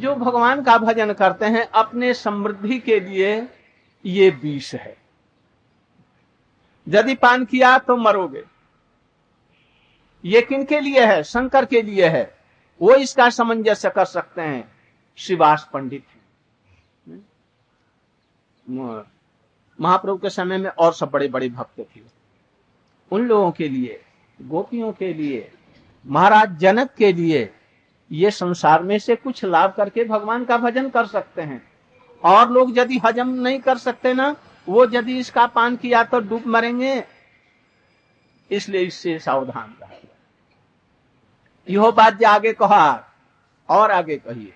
जो 0.02 0.16
भगवान 0.16 0.64
का 0.64 0.78
भजन 0.78 1.14
करते 1.14 1.46
हैं, 1.46 1.66
अपने 1.66 2.14
समृद्धि 2.14 2.80
के 2.80 3.00
लिए 3.00 3.48
ये 4.06 4.30
विष 4.30 4.74
है। 4.76 4.98
यदि 6.88 7.16
पान 7.16 7.46
किया 7.46 7.78
तो 7.78 7.98
मरोगे। 7.98 8.44
ये 10.26 10.42
किनके 10.42 10.80
लिए 10.80 11.06
है? 11.06 11.24
शंकर 11.24 11.66
के 11.66 11.82
लिए 11.82 12.08
है। 12.08 12.38
वो 12.82 12.96
इसका 12.96 13.30
सामंजस्य 13.30 13.90
कर 13.90 14.06
सकते 14.06 14.42
हैं। 14.42 14.72
शिवास 15.16 15.70
पंडित 15.74 16.06
महाप्रभु 19.82 20.18
के 20.18 20.30
समय 20.30 20.58
में 20.58 20.70
और 20.70 20.94
सब 20.94 21.10
बड़े 21.10 21.28
बड़े 21.28 21.50
भक्त 21.50 21.80
थे। 21.80 22.02
उन 23.12 23.28
लोगों 23.28 23.52
के 23.52 23.68
लिए, 23.70 24.02
गोपियों 24.42 24.92
के 24.92 25.14
लिए 25.14 25.52
महाराज 26.08 26.58
जनक 26.58 26.90
के 26.98 27.14
लिए 27.14 27.54
ये 28.12 28.32
संसार 28.32 28.84
में 28.84 29.00
से 29.00 29.16
कुछ 29.16 29.46
लाभ 29.46 29.74
करके 29.78 30.04
भगवान 30.04 30.46
का 30.46 30.58
भजन 30.58 30.90
कर 30.90 31.06
सकते 31.06 31.42
हैं। 31.42 31.72
और 32.24 32.52
लोग 32.52 32.78
यदि 32.78 33.02
हजम 33.06 33.30
नहीं 33.30 33.60
कर 33.60 33.78
सकते 33.78 34.14
ना, 34.14 34.36
वो 34.70 34.86
यदि 34.86 35.20
इसका 35.20 35.48
पान 35.48 35.76
किया 35.76 36.04
तो 36.04 36.20
डूब 36.20 36.44
मरेंगे। 36.48 37.04
इसलिए 38.52 38.82
इससे 38.82 39.20
सावधान 39.20 39.76
रहा 39.82 39.90
यह 41.70 41.92
बात 41.92 42.14
जो 42.14 42.28
आगे 42.28 42.54
कहा, 42.54 43.04
और 43.70 43.92
आगे 43.92 44.18
कहिए। 44.18 44.54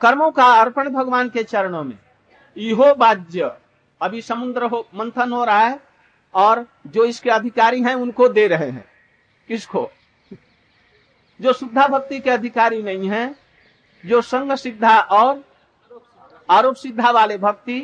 कर्मों 0.00 0.30
का 0.30 0.44
अर्पण 0.44 0.88
भगवान 0.88 1.28
के 1.28 1.42
चरणों 1.42 1.84
में। 1.84 1.98
इहो 2.56 2.94
बाज्य 2.94 3.56
अभी 4.02 4.22
समुद्र 4.22 4.62
हो, 4.62 4.88
मंथन 4.94 5.32
हो 5.32 5.44
रहा 5.44 5.58
है, 5.58 5.80
और 6.34 6.66
जो 6.86 7.04
इसके 7.04 7.30
अधिकारी 7.30 7.82
हैं, 7.82 7.94
उनको 7.94 8.28
दे 8.28 8.46
रहे 8.46 8.70
हैं। 8.70 8.84
किसको? 9.48 9.90
जो 11.40 11.52
शुद्धा 11.52 11.86
भक्ति 11.86 12.20
के 12.20 12.30
अधिकारी 12.30 12.82
नहीं 12.82 13.10
है, 13.10 13.36
जो 14.06 14.22
संग 14.22 14.52
सिद्धा 14.52 14.98
और 15.00 15.44
आरोप 16.50 16.74
सिद्धा 16.74 17.10
वाले 17.10 17.38
भक्ति 17.38 17.80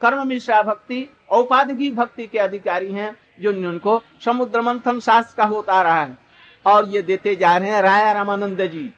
कर्म 0.00 0.26
मिश्रा 0.26 0.62
भक्ति, 0.62 1.10
औपाधिकी 1.30 1.90
भक्ति 1.90 2.26
के 2.26 2.38
अधिकारी 2.38 2.92
हैं, 2.92 3.16
जो 3.40 3.50
उनको 3.50 4.02
समुद्र 4.24 4.60
मंथन 4.60 5.00
शास्त्र 5.00 5.34
का 5.36 5.44
होता 5.44 5.82
रहा 5.82 6.02
है 6.02 6.18
और 6.66 6.88
ये 6.88 7.02
देते 7.02 7.36
जा 7.36 7.56
रहे 7.56 7.70
हैं 7.70 7.82
राया 7.82 8.12
रामानंद 8.12 8.60
जी। 8.60 8.94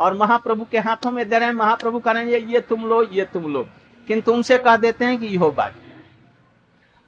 और 0.00 0.14
महाप्रभु 0.14 0.66
के 0.70 0.78
हाथों 0.78 1.10
में 1.10 1.28
दे 1.28 1.38
रहे 1.38 1.48
हैं, 1.48 1.54
महाप्रभु 1.54 1.98
करेंगे, 2.00 2.38
ये 2.38 2.60
तुम 2.60 2.86
लो, 2.86 3.02
ये 3.02 3.24
तुम 3.24 3.52
लो। 3.52 3.68
किंतु 4.06 4.32
उनसे 4.32 4.58
कह 4.58 4.76
देते 4.76 5.04
हैं 5.04 5.18
कि 5.18 5.36
हो 5.36 5.50
बात 5.50 5.74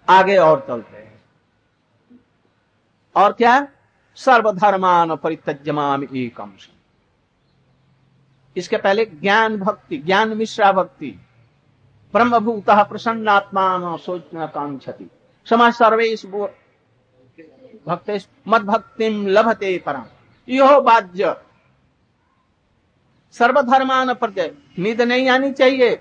आगे 0.09 0.37
और 0.37 0.65
चलते 0.69 0.97
हैं। 0.97 1.23
और 3.17 3.33
क्या? 3.33 3.67
सर्वधर्मान 4.19 5.17
परित्यजमान 5.17 6.09
एकम 6.17 6.53
इसके 8.57 8.77
पहले 8.77 9.05
ज्ञान 9.05 9.57
भक्ति, 9.57 9.99
ज्ञान 9.99 10.37
मिश्रा 10.37 10.73
भक्ति। 10.73 11.11
ब्रह्म 12.13 12.31
ब्रह्मभूत 12.31 12.65
प्रसन्नात्मा 12.71 13.97
सोचना 13.97 14.47
कांक्षति 14.47 15.11
समाज 15.47 15.73
सर्वेश 15.73 16.27
भक्त 17.87 18.29
मद 18.49 18.63
भक्ति 18.63 19.09
लभते 19.09 19.79
परम 19.87 20.05
यो 20.49 20.81
बाध्य। 20.81 21.37
सर्वधर्मान 23.33 24.15
प्रत्यय 24.15 24.55
नींद 24.79 25.03
नहीं 25.03 25.29
आनी 25.29 25.53
चाहिए। 25.53 25.97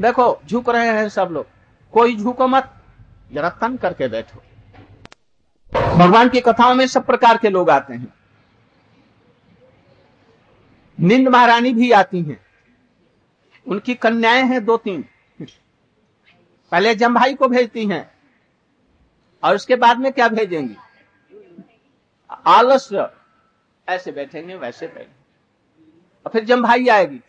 देखो, 0.00 0.40
झुक 0.46 0.68
रहे 0.70 0.88
हैं 0.88 1.08
सब 1.08 1.28
लोग। 1.32 1.46
कोई 1.92 2.16
झुको 2.16 2.48
मत। 2.48 2.74
जरा 3.32 3.50
तन 3.50 3.76
करके 3.76 4.08
बैठो। 4.08 4.42
भगवान 5.98 6.28
की 6.28 6.40
कथाओं 6.40 6.74
में 6.74 6.86
सब 6.86 7.06
प्रकार 7.06 7.36
के 7.36 7.48
लोग 7.48 7.70
आते 7.70 7.94
हैं। 7.94 8.14
निंद 11.00 11.28
महारानी 11.28 11.72
भी 11.72 11.90
आती 11.92 12.20
हैं। 12.22 12.40
उनकी 13.66 13.94
कन्याएँ 13.94 14.42
हैं 14.42 14.64
दो 14.64 14.76
तीन। 14.76 15.04
पहले 16.72 16.94
जम्भाई 16.94 17.34
को 17.34 17.48
भेजती 17.48 17.86
हैं, 17.86 18.10
और 19.42 19.54
उसके 19.54 19.76
बाद 19.76 19.98
में 19.98 20.12
क्या 20.12 20.28
भेजेंगी? 20.28 20.76
आलस। 22.46 22.88
ऐसे 23.88 24.12
बैठेंगे, 24.12 24.54
वैसे 24.54 24.86
बैठेंगे। 24.86 25.86
और 26.26 26.32
फिर 26.32 26.44
जम्भाई 26.44 26.86
आएगी। 26.86 27.20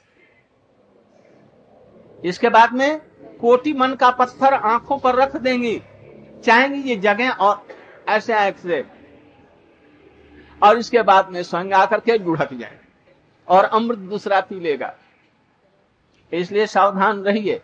इसके 2.26 2.50
बाद 2.50 2.74
में 2.74 3.00
कोटि 3.42 3.74
मन 3.74 3.94
का 3.94 4.10
पत्थर 4.12 4.54
आँखों 4.54 4.98
पर 4.98 5.16
रख 5.16 5.36
देंगी। 5.36 5.82
चाहेंगी 6.46 6.90
ये 6.90 6.96
जगह 6.96 7.30
और 7.30 7.79
ऐसे 8.10 8.34
ऐसे 8.34 8.86
और 10.62 10.78
इसके 10.78 11.02
बाद 11.02 11.30
में 11.30 11.44
स्वयं 11.44 11.72
आकर 11.72 12.00
के 12.00 12.18
लुढ़क 12.18 12.54
जाए 12.54 12.78
और 13.48 13.66
अमृत 13.66 13.98
दूसरा 13.98 14.40
पी 14.42 14.60
लेगा। 14.60 14.94
इसलिए 16.32 16.66
सावधान 16.68 17.22
रहिए। 17.22 17.62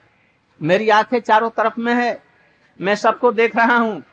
मेरी 0.61 0.89
आँखें 0.89 1.19
चारों 1.19 1.49
तरफ़ 1.49 1.79
में 1.79 1.93
है। 1.93 2.23
मैं 2.81 2.95
सबको 2.95 3.31
देख 3.31 3.55
रहा 3.55 3.77
हूँ। 3.77 4.03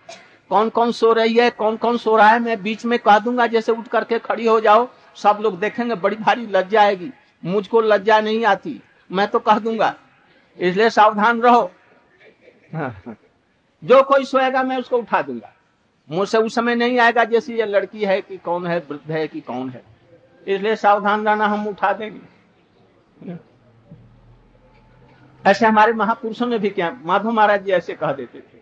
कौन 0.51 0.69
कौन 0.69 0.93
सो 0.93 1.13
रही 1.13 1.35
है 1.35 1.51
कौन 1.51 1.77
कौन 1.77 1.97
सो 1.99 2.17
रहा 2.17 2.29
है, 2.29 2.39
मैं 2.39 2.63
बीच 2.63 2.85
में 2.85 2.99
कह 2.99 3.19
दूँगा, 3.19 3.47
जैसे 3.47 3.73
उठ 3.73 3.89
करके 3.89 4.19
खड़ी 4.19 4.47
हो 4.47 4.61
जाओ, 4.61 4.89
सब 5.17 5.39
लोग 5.43 5.59
देखेंगे, 5.61 5.95
बड़ी 5.95 6.17
भारी 6.17 6.47
लज्जा 6.47 6.83
आएगी। 6.83 7.11
मुझको 7.45 7.81
लज्जा 7.81 8.21
नहीं 8.21 8.45
आती। 8.45 8.81
मैं 9.13 9.29
तो 9.29 9.39
कह 9.39 9.59
दूँगा। 9.59 9.95
इसलिए 10.59 10.91
सावधान 10.91 11.41
रहो। 11.43 11.71
जो 13.85 14.03
कोई 14.03 14.25
सोएगा, 14.25 14.63
मैं 14.63 14.79
उसको 14.79 14.99
उठा 14.99 15.23
दूँगा। 15.23 15.52
मुझसे 16.13 16.39
उस 16.39 16.55
समय 16.55 16.75
नहीं 16.75 16.99
आएगा 16.99 17.25
जैसे 17.25 17.55
ये 17.55 17.67
लड़की 17.67 18.05
है 18.05 18.21
कि 18.21 18.37
कौन 18.39 18.67
है, 18.67 18.79
वृद्ध 18.81 19.11
है 19.11 19.27
कि 19.29 19.41
कौन 19.41 19.69
है। 19.71 19.83
इसलिए 20.47 20.77
सावधान 20.77 21.27
रहना 21.29 21.47
हम 21.47 21.67
उठा 21.69 21.93
देंगे। 21.93 23.39
ऐसे 25.45 25.67
हमारे 25.67 25.93
महापुरुषों 25.93 26.47
ने 26.47 26.59
भी 26.59 26.71
क्या, 26.71 26.91
माधव 27.05 27.31
महाराज 27.31 27.65
जी 27.65 27.71
ऐसे 27.73 27.95
कह 27.95 28.13
देते 28.13 28.39
थे, 28.39 28.61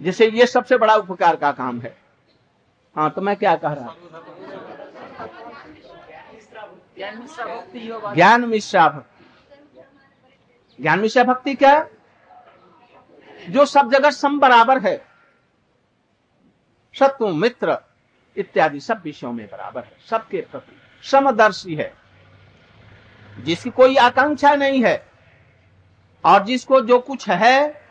जैसे 0.00 0.28
ये 0.30 0.46
सबसे 0.46 0.76
बड़ा 0.78 0.94
उपकार 0.94 1.36
का 1.36 1.52
काम 1.52 1.80
है। 1.80 1.96
हाँ 2.96 3.10
तो 3.10 3.20
मैं 3.20 3.36
क्या 3.36 3.54
कह 3.56 3.72
रहा 3.72 3.94
ज्ञान 8.14 8.44
मिश्रा 8.44 8.88
भक्ति। 8.88 9.24
ज्ञान 10.80 11.00
मिश्रा 11.00 11.24
भक्ति 11.24 11.54
क्या? 11.54 11.86
जो 13.50 13.64
सब 13.66 13.90
जगह 13.92 14.10
सम 14.10 14.38
बराबर 14.40 14.78
है। 14.78 15.11
शत्रु 16.92 17.28
मित्र 17.28 17.78
इत्यादि 18.36 18.80
सब 18.80 19.02
विषयों 19.04 19.32
में 19.32 19.46
बराबर 19.46 19.84
है, 19.84 19.96
सबके 20.10 20.40
प्रति 20.40 20.76
समदर्शी 21.08 21.74
है। 21.74 21.94
जिसकी 23.38 23.70
कोई 23.70 23.96
आकांक्षा 23.96 24.54
नहीं 24.54 24.84
है 24.84 25.06
और 26.24 26.44
जिसको 26.44 26.80
जो 26.80 26.98
कुछ 26.98 27.28
है, 27.28 27.82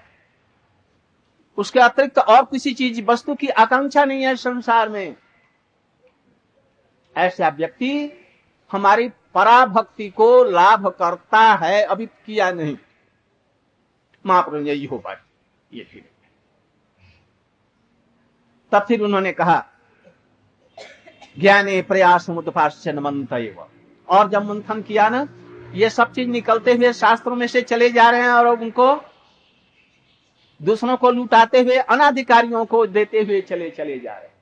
उसके 1.57 1.79
अतिरिक्त 1.79 2.17
और 2.17 2.45
किसी 2.45 2.73
चीज़, 2.73 3.01
वस्तु 3.01 3.35
की 3.35 3.47
आकांक्षा 3.47 4.05
नहीं 4.05 4.25
है 4.25 4.35
संसार 4.35 4.89
में। 4.89 5.15
ऐसा 7.17 7.49
व्यक्ति 7.49 8.11
हमारी 8.71 9.09
पराभक्ति 9.09 10.09
को 10.09 10.43
लाभ 10.43 10.87
करता 10.87 11.53
है, 11.53 11.83
अभी 11.83 12.05
किया 12.05 12.51
नहीं। 12.51 12.77
महाप्रभु 14.25 14.57
यही 14.57 14.85
हो 14.85 14.97
पाए 14.97 15.17
ये 15.73 16.10
तब 18.71 18.85
फिर 18.87 19.01
उन्होंने 19.01 19.31
कहा, 19.31 19.65
ज्ञाने 21.39 21.81
प्रयास 21.81 22.29
मुदपाश्चन 22.29 22.99
मंत 22.99 23.33
और 24.09 24.29
जब 24.29 24.45
मंथन 24.45 24.81
किया 24.81 25.09
ना, 25.09 25.27
ये 25.73 25.89
सब 25.89 26.11
चीज़ 26.13 26.29
निकलते 26.29 26.73
हुए 26.73 26.93
शास्त्रों 26.93 27.35
में 27.35 27.47
से 27.47 27.61
चले 27.61 27.89
जा 27.89 28.09
रहे 28.09 28.21
हैं 28.21 28.29
और 28.29 28.47
उनको 28.47 29.01
दूसरों 30.61 30.97
को 30.97 31.11
लुटाते 31.11 31.61
हुए, 31.61 31.77
अनाधिकारियों 31.77 32.65
को 32.65 32.85
देते 32.87 33.21
हुए 33.21 33.41
चले 33.41 33.69
चले 33.69 33.99
जा 33.99 34.13
रहे 34.13 34.27
हैं। 34.27 34.33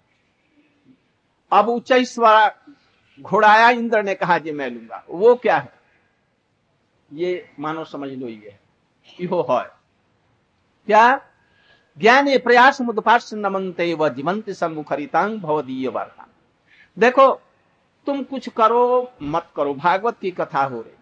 अब 1.51 1.69
उच्च 1.69 2.19
घोड़ाया 3.21 3.69
इंद्र 3.69 4.03
ने 4.03 4.15
कहा, 4.15 4.37
जी 4.37 4.51
मैं 4.51 4.69
लूँगा। 4.69 5.03
वो 5.09 5.35
क्या 5.35 5.57
है? 5.57 5.73
ये 7.13 7.49
मानो 7.59 7.83
समझ 7.83 8.09
लो 8.09 8.27
ये 8.27 8.57
यो 9.21 9.47
है। 9.51 9.69
क्या? 10.87 11.28
ज्ञान 11.99 12.37
प्रयास 12.37 12.81
मुदपाश 12.81 13.29
नमनते 13.33 13.93
व 13.93 14.09
जीवंत 14.09 14.49
सम्मुखरितांग 14.49 15.39
भवदीय 15.39 15.87
वार्ता। 15.87 16.27
देखो, 16.97 17.27
तुम 18.07 18.23
कुछ 18.23 18.49
करो, 18.49 19.11
मत 19.21 19.47
करो। 19.55 19.73
भागवत 19.73 20.17
की 20.21 20.31
कथा 20.31 20.63
हो 20.63 20.81
रही 20.81 20.93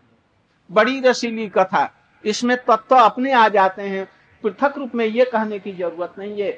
बड़ी 0.70 1.00
रसीली 1.00 1.48
कथा। 1.48 1.90
इसमें 2.26 2.58
तत्व 2.58 2.96
अपने 2.96 3.32
आ 3.32 3.48
जाते 3.50 3.82
हैं। 3.82 4.08
पृथक 4.44 4.74
रूप 4.78 4.96
में 4.96 5.06
ये 5.06 5.26
कहने 5.26 5.60
की 5.60 5.72
ज़रूरत 5.72 6.14
नहीं 6.20 6.42
है, 6.42 6.52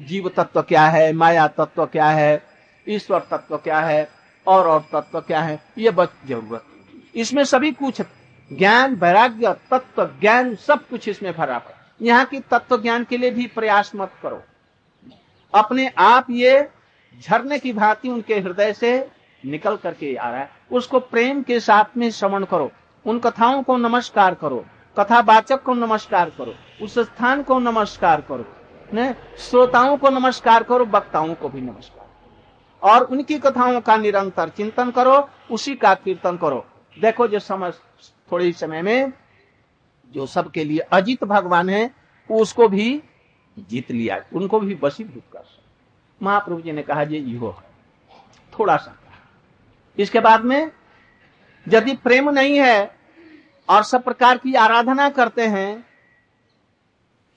जीव 0.00 0.28
तत्व 0.28 0.62
क्या 0.62 0.86
है, 0.86 1.12
माया 1.12 1.46
तत्व 1.48 1.86
क्या 1.86 2.08
है, 2.08 2.42
ईश्वर 2.88 3.20
तत्व 3.20 3.56
क्या 3.56 3.80
है, 3.80 4.08
और 4.46 4.66
और 4.66 4.84
तत्व 4.92 5.20
क्या 5.20 5.40
है, 5.40 5.62
ये 5.78 5.90
बस 5.90 6.08
ज़रूरत। 6.28 6.64
इसमें 7.14 7.44
सभी 7.44 7.72
कुछ 7.72 8.00
ज्ञान, 8.52 8.94
वैराग्य, 8.94 9.52
तत्व, 9.70 10.04
ज्ञान 10.20 10.54
सब 10.54 10.88
कुछ 10.88 11.08
इसमें 11.08 11.32
भरा 11.32 11.58
पड़ा 11.58 11.73
यहाँ 12.02 12.24
की 12.24 12.40
तत्व 12.40 12.82
ज्ञान 12.82 13.04
के 13.04 13.16
लिए 13.16 13.30
भी 13.30 13.46
प्रयास 13.46 13.92
मत 13.96 14.12
करो। 14.22 14.42
अपने 15.54 15.88
आप 15.98 16.26
ये 16.30 16.68
झरने 17.20 17.58
की 17.58 17.72
भांति 17.72 18.08
उनके 18.08 18.40
हृदय 18.40 18.72
से 18.72 19.10
निकल 19.46 19.76
करके 19.76 20.14
आ 20.14 20.30
रहा 20.30 20.40
है। 20.40 20.50
उसको 20.72 21.00
प्रेम 21.00 21.42
के 21.42 21.60
साथ 21.60 21.96
में 21.96 22.10
श्रवण 22.10 22.44
करो। 22.44 22.70
उन 23.06 23.18
कथाओं 23.18 23.62
को 23.62 23.76
नमस्कार 23.76 24.34
करो। 24.34 24.64
कथावाचक 24.98 25.62
को 25.62 25.74
नमस्कार 25.74 26.30
करो। 26.30 26.54
उस 26.82 26.98
स्थान 26.98 27.42
को 27.42 27.58
नमस्कार 27.58 28.20
करो। 28.20 28.44
ने, 28.92 29.14
श्रोताओं 29.38 29.96
को 29.96 30.10
नमस्कार 30.10 30.62
करो, 30.62 30.84
वक्ताओं 30.84 31.34
को 31.34 31.48
भी 31.48 31.60
नमस्कार। 31.60 32.06
और 32.82 33.04
उनकी 33.04 33.38
कथाओं 33.38 33.80
का 33.80 33.96
निरंतर 33.96 34.48
चिंतन 34.48 34.90
करो, 34.90 35.28
उसी 35.50 35.74
का 35.74 35.94
कीर्तन 35.94 36.36
करो। 36.36 36.66
देखो 37.00 37.28
जो 37.28 37.38
समझ 37.38 37.74
थोड़े 38.32 38.52
समय 38.52 38.82
में 38.82 39.12
जो 40.14 40.26
सबके 40.26 40.64
लिए 40.64 40.78
अजित 40.78 41.24
भगवान 41.24 41.70
है, 41.70 41.90
उसको 42.30 42.68
भी 42.68 43.02
जीत 43.56 43.90
लिया, 43.90 44.22
उनको 44.32 44.60
भी 44.60 44.78
वशीभूत 44.82 45.22
कर 45.32 45.44
महाप्रभु 46.20 46.60
जी 46.60 46.72
ने 46.72 46.82
कहा 46.82 47.04
जी 47.04 47.16
यो 47.16 47.48
है। 47.50 47.72
थोड़ा 48.52 48.76
सा 48.76 48.96
इसके 49.98 50.20
बाद 50.20 50.44
में, 50.44 50.70
यदि 51.66 51.94
प्रेम 51.94 52.30
नहीं 52.30 52.58
है 52.58 52.96
और 53.68 53.82
सब 53.82 54.02
प्रकार 54.04 54.38
की 54.38 54.54
आराधना 54.54 55.08
करते 55.10 55.46
हैं, 55.46 55.84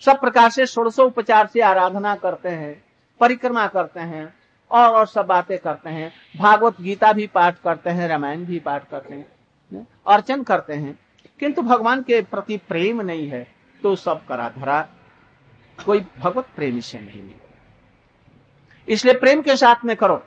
सब 0.01 0.19
प्रकार 0.21 0.49
से 0.49 0.65
षोड़शो 0.65 1.05
उपचार 1.05 1.47
से 1.47 1.61
आराधना 1.61 2.15
करते 2.15 2.49
हैं, 2.49 2.83
परिक्रमा 3.21 3.67
करते 3.67 3.99
हैं, 3.99 4.33
और 4.71 4.89
और 4.89 5.07
सब 5.07 5.25
बातें 5.25 5.57
करते 5.57 5.89
हैं, 5.89 6.11
भागवत 6.37 6.81
गीता 6.81 7.11
भी 7.13 7.27
पाठ 7.27 7.59
करते 7.59 7.89
हैं, 7.89 8.07
रामायण 8.07 8.45
भी 8.45 8.59
पाठ 8.59 8.89
करते 8.89 9.15
हैं, 9.15 9.87
अर्चन 10.07 10.43
करते 10.43 10.73
हैं 10.73 10.97
किंतु 11.39 11.61
भगवान 11.61 12.01
के 12.03 12.21
प्रति 12.23 12.57
प्रेम 12.67 13.01
नहीं 13.01 13.27
है 13.29 13.45
तो 13.81 13.95
सब 13.95 14.25
करा 14.27 14.49
धरा 14.49 14.81
कोई 15.77 15.99
भगवत 16.19 16.47
प्रेमी 16.55 16.81
से 16.81 16.99
नहीं 16.99 17.21
मिले। 17.21 17.45
इसलिए 18.87 19.13
प्रेम 19.13 19.41
के 19.41 19.55
साथ 19.57 19.85
में 19.85 19.95
करो। 19.95 20.23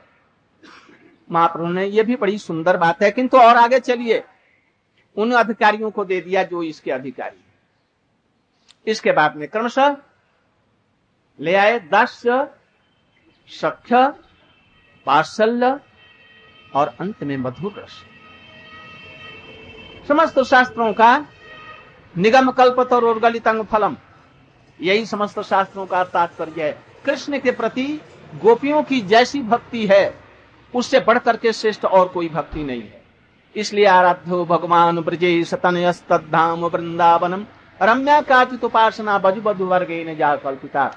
महाप्रभु 1.29 1.67
ने 1.67 1.85
यह 1.85 2.03
भी 2.03 2.15
बड़ी 2.15 2.37
सुंदर 2.37 2.77
बात 2.77 3.01
है, 3.03 3.11
किंतु 3.11 3.37
और 3.37 3.57
आगे 3.57 3.79
चलिए। 3.79 4.23
उन 5.17 5.31
अधिकारियों 5.31 5.91
को 5.91 6.05
दे 6.05 6.19
दिया 6.21 6.43
जो 6.43 6.63
इसके 6.63 6.91
अधिकारी 6.91 7.43
इसके 8.87 9.11
बाद 9.11 9.35
में 9.35 9.47
क्रमशः 9.47 9.95
ले 11.39 11.55
आए 11.55 11.79
दस, 11.93 12.21
सख्य 13.49 14.07
पार्सल्य 15.05 15.79
और 16.73 16.95
अंत 16.99 17.23
में 17.23 17.37
मधुर 17.37 17.73
रस। 17.77 18.03
समस्त 20.11 20.39
शास्त्रों 20.39 20.93
का 20.93 21.25
निगम 22.17 22.51
कल्पत 22.51 22.93
और 22.93 23.19
गलितंग 23.19 23.63
फलम। 23.63 23.95
यही 24.81 25.05
समस्त 25.05 25.41
शास्त्रों 25.41 25.85
का 25.85 26.03
तात्पर्य 26.03 26.63
है। 26.63 26.71
कृष्ण 27.05 27.39
के 27.39 27.51
प्रति 27.51 28.01
गोपियों 28.41 28.83
की 28.83 29.01
जैसी 29.01 29.41
भक्ति 29.41 29.85
है, 29.87 30.15
उससे 30.75 30.99
बढ़कर 30.99 31.19
करके 31.19 31.53
श्रेष्ठ 31.53 31.85
और 31.85 32.07
कोई 32.07 32.29
भक्ति 32.29 32.63
नहीं 32.63 32.81
है। 32.81 33.01
इसलिए 33.55 33.85
आराध्यो 33.85 34.45
भगवान 34.45 34.99
ब्रजे 34.99 35.43
सतनयस्तम 35.43 36.69
वृंदावनम, 36.73 37.45
रम्या 37.81 38.21
काचित 38.21 38.63
उपासना 38.63 39.17
बजु 39.17 39.41
बधु 39.41 39.65
वर्गे 39.65 40.03
ने 40.03 40.15
जा 40.15 40.35
कल्पिता। 40.35 40.95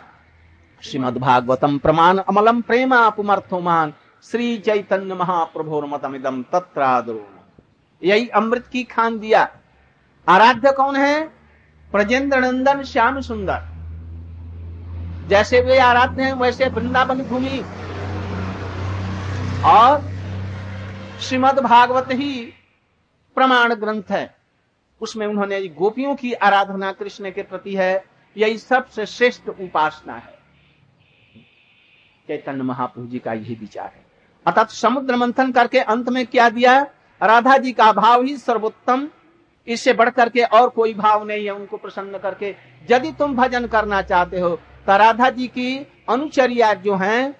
श्रीमद 0.82 1.18
भागवतम 1.18 1.78
प्रमाण 1.78 2.18
अमलम 2.18 2.60
प्रेमा 2.60 3.08
पुमर्थोमान 3.10 3.92
श्री 4.22 4.58
चैतन्य 4.58 5.14
महाप्रभोर 5.14 5.86
मतमिदम 5.86 6.42
तत्रादो 6.42 7.28
यही 8.04 8.28
अमृत 8.28 8.66
की 8.66 8.84
खान 8.84 9.18
दिया। 9.18 9.48
आराध्य 10.28 10.72
कौन 10.72 10.96
है? 10.96 11.28
प्रजेंद्र 11.92 12.38
नंदन 12.38 12.82
श्याम 12.82 13.20
सुंदर। 13.20 13.74
जैसे 15.28 15.60
वे 15.60 15.78
आराध्य 15.78 16.22
हैं, 16.22 16.32
वैसे 16.32 16.68
वृंदावन 16.68 17.22
भूमि। 17.22 17.64
और 19.64 20.14
श्रीमद 21.20 21.58
भागवत 21.58 22.08
ही 22.12 22.52
प्रमाण 23.34 23.74
ग्रंथ 23.74 24.02
है। 24.10 24.36
उसमें 25.00 25.26
उन्होंने 25.26 25.68
गोपियों 25.68 26.14
की 26.14 26.32
आराधना 26.32 26.92
कृष्ण 26.92 27.30
के 27.30 27.42
प्रति 27.42 27.74
है। 27.74 28.04
यही 28.36 28.58
सबसे 28.58 29.06
श्रेष्ठ 29.06 29.48
उपासना 29.48 30.14
है। 30.14 30.38
चैतन्य 32.26 32.62
महाप्रभु 32.62 33.06
जी 33.06 33.18
का 33.18 33.32
यही 33.32 33.54
विचार 33.54 33.86
है। 33.86 34.06
अर्थात 34.46 34.70
समुद्र 34.70 35.16
मंथन 35.16 35.52
करके 35.52 35.78
अंत 35.78 36.08
में 36.08 36.26
क्या 36.26 36.48
दिया? 36.50 36.86
राधा 37.20 37.56
जी 37.56 37.72
का 37.72 37.92
भाव 37.92 38.22
ही 38.22 38.36
सर्वोत्तम। 38.36 39.08
इससे 39.68 39.92
बढ़कर 39.92 40.28
के 40.28 40.42
और 40.42 40.68
कोई 40.68 40.94
भाव 40.94 41.24
नहीं 41.24 41.44
है 41.44 41.50
उनको 41.50 41.76
प्रसन्न 41.76 42.18
करके। 42.18 42.54
यदि 42.88 43.12
तुम 43.12 43.34
भजन 43.36 43.66
करना 43.66 44.00
चाहते 44.02 44.40
हो 44.40 44.48
तो 44.86 44.96
राधा 44.98 45.28
जी 45.30 45.46
की 45.48 45.76
अनुचरिया 46.08 46.72
जो 46.74 46.94
हैं, 46.96 47.34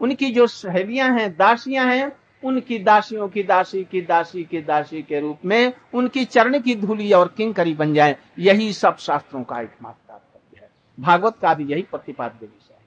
उनकी 0.00 0.30
जो 0.30 0.46
सहेलियाँ 0.46 1.08
हैं, 1.10 1.30
दासियाँ 1.32 1.86
हैं, 1.86 2.10
उनकी 2.42 2.78
दासियों 2.78 3.28
की 3.28 3.42
दासी 3.42 3.82
की 3.84 4.00
दासी 4.00 4.42
की 4.44 4.60
दासी 4.62 5.02
के 5.02 5.20
रूप 5.20 5.44
में 5.44 5.72
उनकी 5.94 6.24
चरण 6.24 6.58
की 6.60 6.74
धूली 6.76 7.12
और 7.12 7.28
किंकरी 7.36 7.74
बन 7.74 7.94
जाए, 7.94 8.16
यही 8.38 8.72
सब 8.72 8.96
शास्त्रों 8.96 9.42
का 9.42 9.60
एकमात्र 9.60 10.08
तात्पर्य 10.08 10.60
है। 10.60 10.70
भागवत 10.98 11.36
का 11.42 11.54
भी 11.54 11.64
यही 11.64 11.82
प्रतिपाद्य 11.82 12.46
विषय 12.46 12.72
है। 12.72 12.80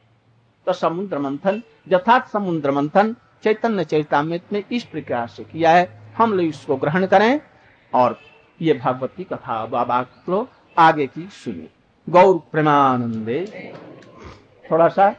तो 0.68 0.74
समुद्र 0.74 1.20
मंथन, 1.20 1.62
यथार्थ 1.88 2.28
समुद्र 2.28 2.72
मंथन 2.72 3.16
चैतन्य 3.44 3.84
चैतामृत 3.84 4.54
में 4.54 4.64
इस 4.72 4.84
प्रकार 4.84 5.28
से 5.28 5.44
किया 5.44 5.72
है। 5.72 6.14
हम 6.18 6.34
लोग 6.34 6.46
इसको 6.46 6.76
ग्रहण 6.76 7.06
करें 7.06 7.40
और 7.94 8.20
ये 8.62 8.74
भागवत 8.74 9.14
कथा 9.34 9.66
बाबा 9.66 10.02
को 10.02 10.48
आगे 10.78 11.08
की 11.08 11.28
सुनिए। 11.32 11.70
गौर 12.10 12.38
प्रेमानंदे। 12.52 13.74
थोड़ा 14.72 14.88
सा 14.88 15.16